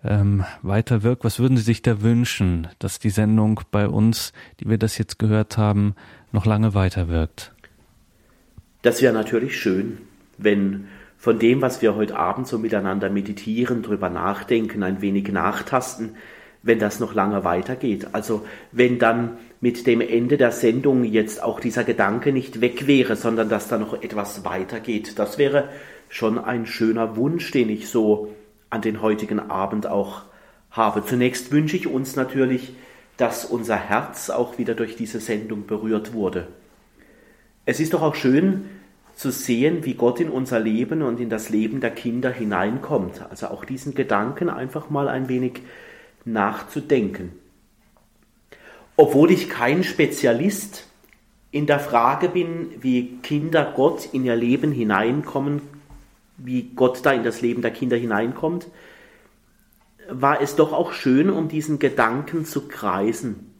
ähm, 0.03 0.47
weiter 0.63 1.03
wirkt. 1.03 1.25
Was 1.25 1.39
würden 1.39 1.59
Sie 1.59 1.63
sich 1.63 1.83
da 1.83 2.01
wünschen, 2.01 2.69
dass 2.79 2.99
die 2.99 3.11
Sendung 3.11 3.61
bei 3.71 3.87
uns, 3.87 4.33
die 4.61 4.71
wir 4.71 4.79
das 4.79 4.97
jetzt 4.97 5.19
gehört 5.19 5.59
haben, 5.59 5.95
noch 6.33 6.47
lange 6.47 6.73
weiter 6.73 7.09
wirkt? 7.09 7.53
Das 8.81 9.03
wäre 9.03 9.13
natürlich 9.13 9.61
schön, 9.61 9.99
wenn 10.39 10.89
von 11.19 11.41
dem, 11.41 11.61
was 11.61 11.83
wir 11.83 11.97
heute 11.97 12.17
Abend 12.17 12.47
so 12.47 12.59
miteinander 12.59 13.11
meditieren, 13.11 13.83
drüber 13.83 14.09
nachdenken, 14.09 14.85
ein 14.85 15.03
wenig 15.03 15.31
nachtasten, 15.33 16.15
wenn 16.63 16.79
das 16.79 17.01
noch 17.01 17.13
lange 17.13 17.45
weitergeht. 17.45 18.09
Also 18.13 18.47
wenn 18.71 19.01
dann 19.01 19.37
mit 19.61 19.87
dem 19.89 20.01
Ende 20.01 20.37
der 20.37 20.53
Sendung 20.53 21.03
jetzt 21.03 21.43
auch 21.43 21.59
dieser 21.59 21.83
Gedanke 21.83 22.33
nicht 22.33 22.61
weg 22.61 22.87
wäre, 22.87 23.17
sondern 23.17 23.49
dass 23.49 23.67
da 23.67 23.79
noch 23.79 24.01
etwas 24.01 24.45
weitergeht. 24.45 25.19
Das 25.19 25.39
wäre 25.39 25.69
schon 26.09 26.39
ein 26.39 26.67
schöner 26.67 27.17
Wunsch, 27.17 27.51
den 27.51 27.69
ich 27.69 27.89
so 27.89 28.35
an 28.71 28.81
den 28.81 29.03
heutigen 29.03 29.41
Abend 29.41 29.89
auch 29.89 30.23
habe. 30.71 31.05
Zunächst 31.05 31.51
wünsche 31.51 31.77
ich 31.77 31.89
uns 31.89 32.15
natürlich, 32.15 32.75
dass 33.17 33.45
unser 33.45 33.77
Herz 33.77 34.31
auch 34.31 34.59
wieder 34.59 34.75
durch 34.75 34.95
diese 34.95 35.19
Sendung 35.19 35.67
berührt 35.67 36.13
wurde. 36.13 36.47
Es 37.67 37.81
ist 37.81 37.93
doch 37.93 38.03
auch 38.03 38.15
schön, 38.15 38.67
zu 39.19 39.33
sehen, 39.33 39.85
wie 39.85 39.95
Gott 39.95 40.21
in 40.21 40.31
unser 40.31 40.61
Leben 40.61 41.03
und 41.03 41.19
in 41.19 41.29
das 41.29 41.49
Leben 41.49 41.81
der 41.81 41.91
Kinder 41.91 42.31
hineinkommt. 42.31 43.21
Also 43.29 43.49
auch 43.49 43.65
diesen 43.65 43.97
Gedanken 43.97 44.49
einfach 44.49 44.91
mal 44.91 45.09
ein 45.09 45.29
wenig 45.29 45.63
nachzudenken. 46.25 47.33
Obwohl 48.97 49.33
ich 49.33 49.51
kein 49.51 49.83
Spezialist 49.83 50.87
in 51.51 51.67
der 51.67 51.81
Frage 51.81 52.29
bin, 52.29 52.71
wie 52.81 53.19
Kinder 53.21 53.73
Gott 53.75 54.09
in 54.13 54.25
ihr 54.25 54.37
Leben 54.37 54.71
hineinkommen, 54.71 55.63
wie 56.37 56.71
Gott 56.77 57.01
da 57.05 57.11
in 57.11 57.25
das 57.25 57.41
Leben 57.41 57.61
der 57.61 57.73
Kinder 57.73 57.97
hineinkommt, 57.97 58.69
war 60.09 60.41
es 60.41 60.55
doch 60.55 60.73
auch 60.73 60.93
schön, 60.93 61.29
um 61.29 61.49
diesen 61.49 61.81
Gedanken 61.81 62.45
zu 62.45 62.69
kreisen. 62.69 63.53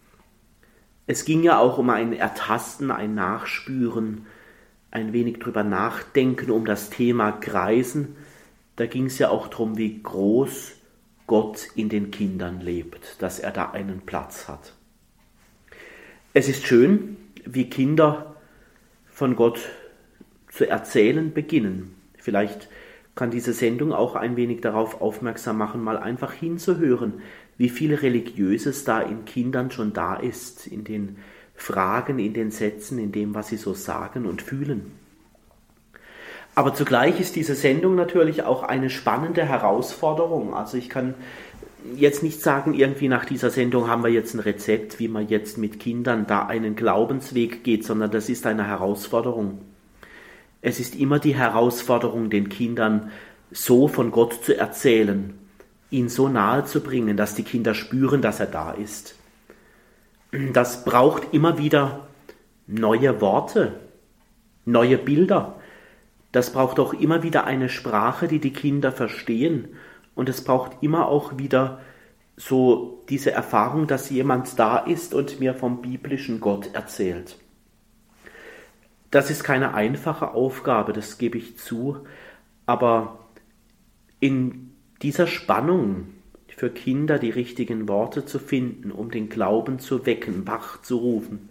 Es 1.09 1.25
ging 1.25 1.43
ja 1.43 1.59
auch 1.59 1.79
um 1.79 1.91
ein 1.91 2.13
Ertasten, 2.13 2.93
ein 2.93 3.17
Nachspüren, 3.17 4.25
ein 4.91 5.13
wenig 5.13 5.39
drüber 5.39 5.65
nachdenken 5.65 6.51
um 6.51 6.65
das 6.65 6.91
Thema 6.91 7.33
Kreisen. 7.33 8.17
Da 8.77 8.87
ging 8.87 9.07
es 9.07 9.19
ja 9.19 9.31
auch 9.31 9.49
darum, 9.49 9.77
wie 9.77 10.03
groß 10.03 10.73
Gott 11.27 11.69
in 11.75 11.89
den 11.89 12.11
Kindern 12.11 12.61
lebt, 12.61 13.21
dass 13.21 13.39
er 13.39 13.51
da 13.51 13.71
einen 13.71 14.01
Platz 14.01 14.49
hat. 14.49 14.73
Es 16.33 16.49
ist 16.49 16.67
schön, 16.67 17.17
wie 17.45 17.69
Kinder 17.69 18.37
von 19.11 19.37
Gott 19.37 19.61
zu 20.51 20.69
erzählen 20.69 21.33
beginnen. 21.33 21.95
Vielleicht 22.17 22.69
kann 23.15 23.31
diese 23.31 23.53
Sendung 23.53 23.93
auch 23.93 24.15
ein 24.15 24.37
wenig 24.37 24.61
darauf 24.61 25.01
aufmerksam 25.01 25.59
machen, 25.59 25.83
mal 25.83 25.99
einfach 25.99 26.33
hinzuhören, 26.33 27.15
wie 27.57 27.69
viel 27.69 27.95
Religiöses 27.95 28.85
da 28.85 29.01
in 29.01 29.25
Kindern 29.25 29.71
schon 29.71 29.93
da 29.93 30.15
ist, 30.15 30.67
in 30.67 30.85
den 30.85 31.19
Fragen 31.59 32.21
in 32.21 32.35
den 32.35 32.53
Sätzen, 32.53 32.99
in 32.99 33.11
dem, 33.13 33.35
was 33.35 33.49
sie 33.49 33.57
so 33.57 33.75
sagen 33.75 34.27
und 34.27 34.41
fühlen. 34.41 34.93
Aber 36.55 36.73
zugleich 36.73 37.21
ist 37.21 37.37
diese 37.37 37.57
Sendung 37.57 37.97
natürlich 37.97 38.45
auch 38.45 38.63
eine 38.63 38.91
spannende 38.91 39.45
Herausforderung. 39.45 40.55
Also 40.55 40.77
ich 40.77 40.89
kann 40.89 41.15
jetzt 41.97 42.23
nicht 42.23 42.41
sagen, 42.41 42.75
irgendwie 42.75 43.09
nach 43.09 43.25
dieser 43.25 43.51
Sendung 43.51 43.89
haben 43.89 44.05
wir 44.05 44.11
jetzt 44.11 44.35
ein 44.35 44.41
Rezept, 44.41 44.99
wie 45.01 45.09
man 45.09 45.29
jetzt 45.29 45.59
mit 45.59 45.81
Kindern 45.81 46.27
da 46.27 46.47
einen 46.47 46.77
Glaubensweg 46.77 47.65
geht, 47.65 47.85
sondern 47.85 48.13
das 48.13 48.29
ist 48.29 48.47
eine 48.47 48.67
Herausforderung. 48.67 49.59
Es 50.63 50.81
ist 50.81 50.95
immer 50.95 51.19
die 51.19 51.35
Herausforderung, 51.35 52.31
den 52.31 52.49
Kindern 52.49 53.11
so 53.51 53.89
von 53.89 54.11
Gott 54.13 54.45
zu 54.45 54.57
erzählen, 54.57 55.35
ihn 55.91 56.09
so 56.09 56.29
nahe 56.29 56.65
zu 56.65 56.81
bringen, 56.81 57.17
dass 57.17 57.35
die 57.35 57.45
Kinder 57.45 57.75
spüren, 57.75 58.23
dass 58.23 58.41
er 58.41 58.47
da 58.47 58.73
ist 58.73 59.18
das 60.31 60.85
braucht 60.85 61.33
immer 61.33 61.59
wieder 61.59 62.09
neue 62.67 63.21
Worte, 63.21 63.81
neue 64.65 64.99
Bilder. 64.99 65.57
Das 66.33 66.53
braucht 66.53 66.79
auch 66.79 66.93
immer 66.93 67.23
wieder 67.23 67.45
eine 67.45 67.69
Sprache, 67.69 68.29
die 68.29 68.39
die 68.39 68.53
Kinder 68.53 68.93
verstehen. 68.93 69.69
Und 70.15 70.29
es 70.29 70.45
braucht 70.45 70.83
immer 70.83 71.09
auch 71.09 71.39
wieder 71.39 71.81
so 72.37 73.05
diese 73.09 73.33
Erfahrung, 73.33 73.87
dass 73.87 74.11
jemand 74.11 74.59
da 74.59 74.79
ist 74.79 75.15
und 75.15 75.41
mir 75.41 75.55
vom 75.55 75.81
biblischen 75.81 76.41
Gott 76.41 76.75
erzählt. 76.75 77.37
Das 79.11 79.31
ist 79.31 79.43
keine 79.43 79.75
einfache 79.75 80.33
Aufgabe, 80.33 80.93
das 80.93 81.17
gebe 81.17 81.39
ich 81.39 81.59
zu, 81.59 82.05
aber 82.67 83.21
in 84.21 84.75
dieser 85.01 85.27
Spannung 85.27 86.09
für 86.59 86.71
Kinder 86.71 87.19
die 87.19 87.31
richtigen 87.31 87.89
Worte 87.89 88.27
zu 88.27 88.39
finden, 88.39 88.91
um 88.91 89.11
den 89.11 89.29
Glauben 89.29 89.79
zu 89.79 90.07
wecken, 90.07 90.47
wach 90.47 90.83
zu 90.83 90.97
rufen. 90.97 91.49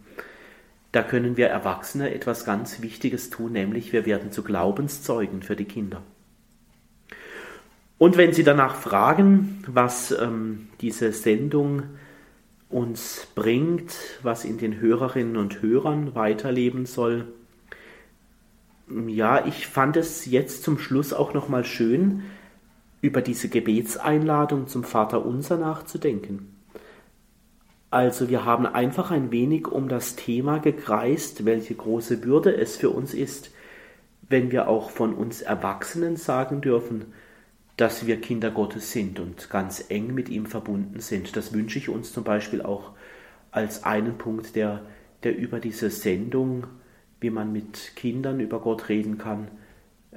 Da 0.91 1.01
können 1.01 1.37
wir 1.37 1.47
Erwachsene 1.47 2.13
etwas 2.13 2.43
ganz 2.43 2.81
Wichtiges 2.81 3.29
tun, 3.29 3.53
nämlich 3.53 3.93
wir 3.93 4.05
werden 4.05 4.31
zu 4.31 4.43
Glaubenszeugen 4.43 5.41
für 5.41 5.55
die 5.55 5.65
Kinder. 5.65 6.01
Und 7.97 8.17
wenn 8.17 8.33
Sie 8.33 8.43
danach 8.43 8.75
fragen, 8.75 9.63
was 9.67 10.11
ähm, 10.11 10.67
diese 10.81 11.11
Sendung 11.13 11.83
uns 12.69 13.27
bringt, 13.33 13.93
was 14.23 14.45
in 14.45 14.57
den 14.57 14.79
Hörerinnen 14.79 15.37
und 15.37 15.61
Hörern 15.61 16.15
weiterleben 16.15 16.85
soll, 16.85 17.25
ja, 19.07 19.45
ich 19.45 19.67
fand 19.67 19.97
es 19.97 20.25
jetzt 20.25 20.63
zum 20.63 20.79
Schluss 20.79 21.13
auch 21.13 21.33
nochmal 21.33 21.65
schön, 21.65 22.23
über 23.01 23.21
diese 23.21 23.49
Gebetseinladung 23.49 24.67
zum 24.67 24.83
Vater 24.83 25.25
unser 25.25 25.57
nachzudenken. 25.57 26.53
Also 27.89 28.29
wir 28.29 28.43
haben 28.43 28.65
einfach 28.65 29.11
ein 29.11 29.31
wenig 29.31 29.67
um 29.67 29.87
das 29.87 30.15
Thema 30.15 30.59
gekreist, 30.59 31.45
welche 31.45 31.75
große 31.75 32.23
Würde 32.23 32.55
es 32.55 32.75
für 32.75 32.89
uns 32.89 33.13
ist, 33.13 33.51
wenn 34.29 34.51
wir 34.51 34.67
auch 34.67 34.89
von 34.89 35.13
uns 35.13 35.41
Erwachsenen 35.41 36.17
sagen 36.17 36.59
dürfen, 36.61 37.13
dass 37.77 38.07
wir 38.07 38.19
Kinder 38.19 38.51
Gottes 38.51 38.91
sind 38.91 39.19
und 39.19 39.49
ganz 39.49 39.85
eng 39.89 40.13
mit 40.13 40.29
ihm 40.29 40.47
verbunden 40.47 40.99
sind. 40.99 41.37
Das 41.37 41.53
wünsche 41.53 41.77
ich 41.77 41.89
uns 41.89 42.11
zum 42.11 42.23
Beispiel 42.23 42.61
auch 42.61 42.91
als 43.51 43.83
einen 43.83 44.17
Punkt, 44.17 44.55
der, 44.55 44.81
der 45.23 45.37
über 45.37 45.59
diese 45.59 45.89
Sendung, 45.89 46.67
wie 47.21 47.29
man 47.29 47.53
mit 47.53 47.95
Kindern 47.95 48.39
über 48.39 48.59
Gott 48.59 48.89
reden 48.89 49.17
kann, 49.17 49.47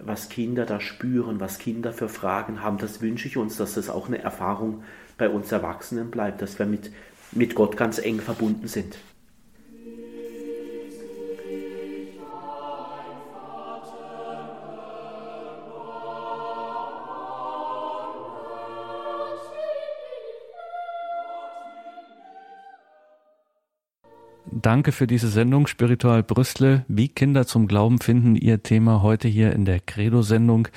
was 0.04 0.28
Kinder 0.28 0.66
da 0.66 0.80
spüren, 0.80 1.40
was 1.40 1.58
Kinder 1.58 1.92
für 1.92 2.08
Fragen 2.08 2.62
haben, 2.62 2.78
das 2.78 3.00
wünsche 3.00 3.28
ich 3.28 3.36
uns, 3.36 3.56
dass 3.56 3.74
das 3.74 3.90
auch 3.90 4.08
eine 4.08 4.18
Erfahrung 4.18 4.82
bei 5.18 5.28
uns 5.28 5.52
Erwachsenen 5.52 6.10
bleibt, 6.10 6.42
dass 6.42 6.58
wir 6.58 6.66
mit, 6.66 6.92
mit 7.32 7.54
Gott 7.54 7.76
ganz 7.76 7.98
eng 7.98 8.20
verbunden 8.20 8.68
sind. 8.68 8.98
Danke 24.70 24.92
für 24.92 25.08
diese 25.08 25.26
Sendung 25.26 25.66
Spiritual 25.66 26.22
Brüssel. 26.22 26.84
Wie 26.86 27.08
Kinder 27.08 27.44
zum 27.44 27.66
Glauben 27.66 27.98
finden, 27.98 28.36
Ihr 28.36 28.62
Thema 28.62 29.02
heute 29.02 29.26
hier 29.26 29.52
in 29.52 29.64
der 29.64 29.80
Credo-Sendung. 29.80 30.68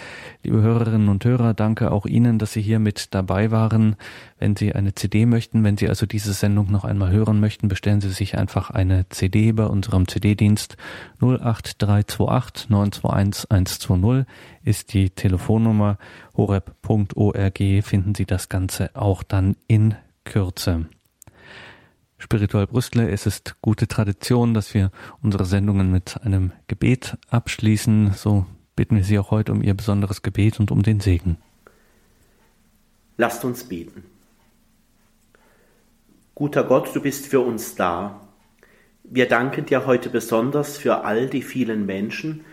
Liebe 0.41 0.63
Hörerinnen 0.63 1.09
und 1.09 1.23
Hörer, 1.23 1.53
danke 1.53 1.91
auch 1.91 2.07
Ihnen, 2.07 2.39
dass 2.39 2.53
Sie 2.53 2.61
hier 2.63 2.79
mit 2.79 3.13
dabei 3.13 3.51
waren. 3.51 3.95
Wenn 4.39 4.55
Sie 4.55 4.73
eine 4.73 4.95
CD 4.95 5.27
möchten, 5.27 5.63
wenn 5.63 5.77
Sie 5.77 5.87
also 5.89 6.07
diese 6.07 6.33
Sendung 6.33 6.71
noch 6.71 6.85
einmal 6.85 7.11
hören 7.11 7.39
möchten, 7.39 7.67
bestellen 7.67 8.01
Sie 8.01 8.09
sich 8.09 8.35
einfach 8.35 8.71
eine 8.71 9.07
CD 9.09 9.51
bei 9.51 9.67
unserem 9.67 10.07
CD-Dienst 10.07 10.75
08328 11.21 12.71
921 12.71 13.51
120 13.51 14.25
ist 14.63 14.95
die 14.95 15.11
Telefonnummer 15.11 15.99
horeb.org 16.35 17.59
finden 17.83 18.15
Sie 18.15 18.25
das 18.25 18.49
Ganze 18.49 18.89
auch 18.95 19.21
dann 19.21 19.55
in 19.67 19.93
Kürze. 20.23 20.87
Spiritual 22.23 22.67
Brüssel. 22.67 23.09
Es 23.09 23.25
ist 23.25 23.57
gute 23.61 23.85
Tradition, 23.85 24.53
dass 24.53 24.73
wir 24.73 24.91
unsere 25.21 25.43
Sendungen 25.43 25.91
mit 25.91 26.21
einem 26.23 26.53
Gebet 26.67 27.17
abschließen. 27.29 28.13
So 28.15 28.45
bitten 28.77 28.95
wir 28.95 29.03
Sie 29.03 29.19
auch 29.19 29.29
heute 29.29 29.51
um 29.51 29.61
Ihr 29.61 29.73
besonderes 29.73 30.21
Gebet 30.21 30.57
und 30.61 30.71
um 30.71 30.83
den 30.83 31.01
Segen. 31.01 31.37
Lasst 33.17 33.43
uns 33.43 33.65
beten. 33.65 34.05
Guter 36.33 36.63
Gott, 36.63 36.95
du 36.95 37.01
bist 37.01 37.27
für 37.27 37.41
uns 37.41 37.75
da. 37.75 38.21
Wir 39.03 39.27
danken 39.27 39.65
dir 39.65 39.85
heute 39.85 40.09
besonders 40.09 40.77
für 40.77 41.03
all 41.03 41.27
die 41.27 41.41
vielen 41.41 41.85
Menschen, 41.85 42.45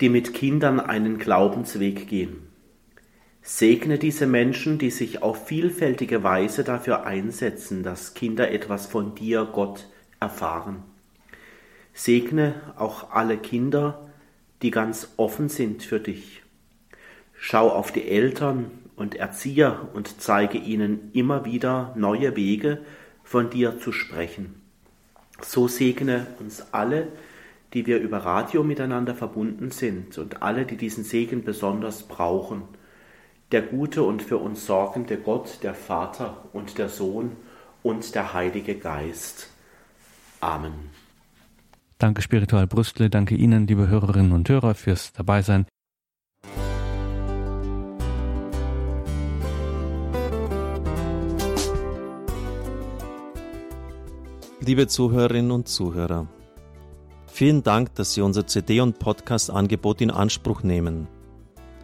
die 0.00 0.08
mit 0.08 0.32
Kindern 0.32 0.80
einen 0.80 1.18
Glaubensweg 1.18 2.08
gehen. 2.08 2.53
Segne 3.46 3.98
diese 3.98 4.26
Menschen, 4.26 4.78
die 4.78 4.88
sich 4.88 5.22
auf 5.22 5.48
vielfältige 5.48 6.22
Weise 6.22 6.64
dafür 6.64 7.04
einsetzen, 7.04 7.82
dass 7.82 8.14
Kinder 8.14 8.50
etwas 8.50 8.86
von 8.86 9.14
dir, 9.14 9.46
Gott, 9.52 9.86
erfahren. 10.18 10.82
Segne 11.92 12.54
auch 12.78 13.10
alle 13.10 13.36
Kinder, 13.36 14.08
die 14.62 14.70
ganz 14.70 15.12
offen 15.18 15.50
sind 15.50 15.82
für 15.82 16.00
dich. 16.00 16.42
Schau 17.34 17.68
auf 17.68 17.92
die 17.92 18.08
Eltern 18.08 18.70
und 18.96 19.14
Erzieher 19.14 19.90
und 19.92 20.22
zeige 20.22 20.56
ihnen 20.56 21.10
immer 21.12 21.44
wieder 21.44 21.92
neue 21.98 22.36
Wege, 22.36 22.78
von 23.24 23.50
dir 23.50 23.78
zu 23.78 23.92
sprechen. 23.92 24.62
So 25.42 25.68
segne 25.68 26.28
uns 26.40 26.72
alle, 26.72 27.08
die 27.74 27.86
wir 27.86 27.98
über 27.98 28.18
Radio 28.18 28.64
miteinander 28.64 29.14
verbunden 29.14 29.70
sind 29.70 30.16
und 30.16 30.42
alle, 30.42 30.64
die 30.64 30.78
diesen 30.78 31.04
Segen 31.04 31.44
besonders 31.44 32.04
brauchen 32.04 32.62
der 33.52 33.62
gute 33.62 34.02
und 34.02 34.22
für 34.22 34.38
uns 34.38 34.66
sorgende 34.66 35.16
Gott, 35.16 35.58
der 35.62 35.74
Vater 35.74 36.44
und 36.52 36.78
der 36.78 36.88
Sohn 36.88 37.36
und 37.82 38.14
der 38.14 38.32
Heilige 38.32 38.76
Geist. 38.76 39.50
Amen. 40.40 40.90
Danke 41.98 42.22
Spiritual 42.22 42.66
Brüstle, 42.66 43.08
danke 43.08 43.34
Ihnen, 43.34 43.66
liebe 43.66 43.88
Hörerinnen 43.88 44.32
und 44.32 44.48
Hörer, 44.48 44.74
fürs 44.74 45.12
Dabeisein. 45.12 45.66
Liebe 54.60 54.86
Zuhörerinnen 54.88 55.50
und 55.50 55.68
Zuhörer, 55.68 56.26
vielen 57.26 57.62
Dank, 57.62 57.94
dass 57.96 58.14
Sie 58.14 58.22
unser 58.22 58.46
CD- 58.46 58.80
und 58.80 58.98
Podcast-Angebot 58.98 60.00
in 60.00 60.10
Anspruch 60.10 60.62
nehmen. 60.62 61.06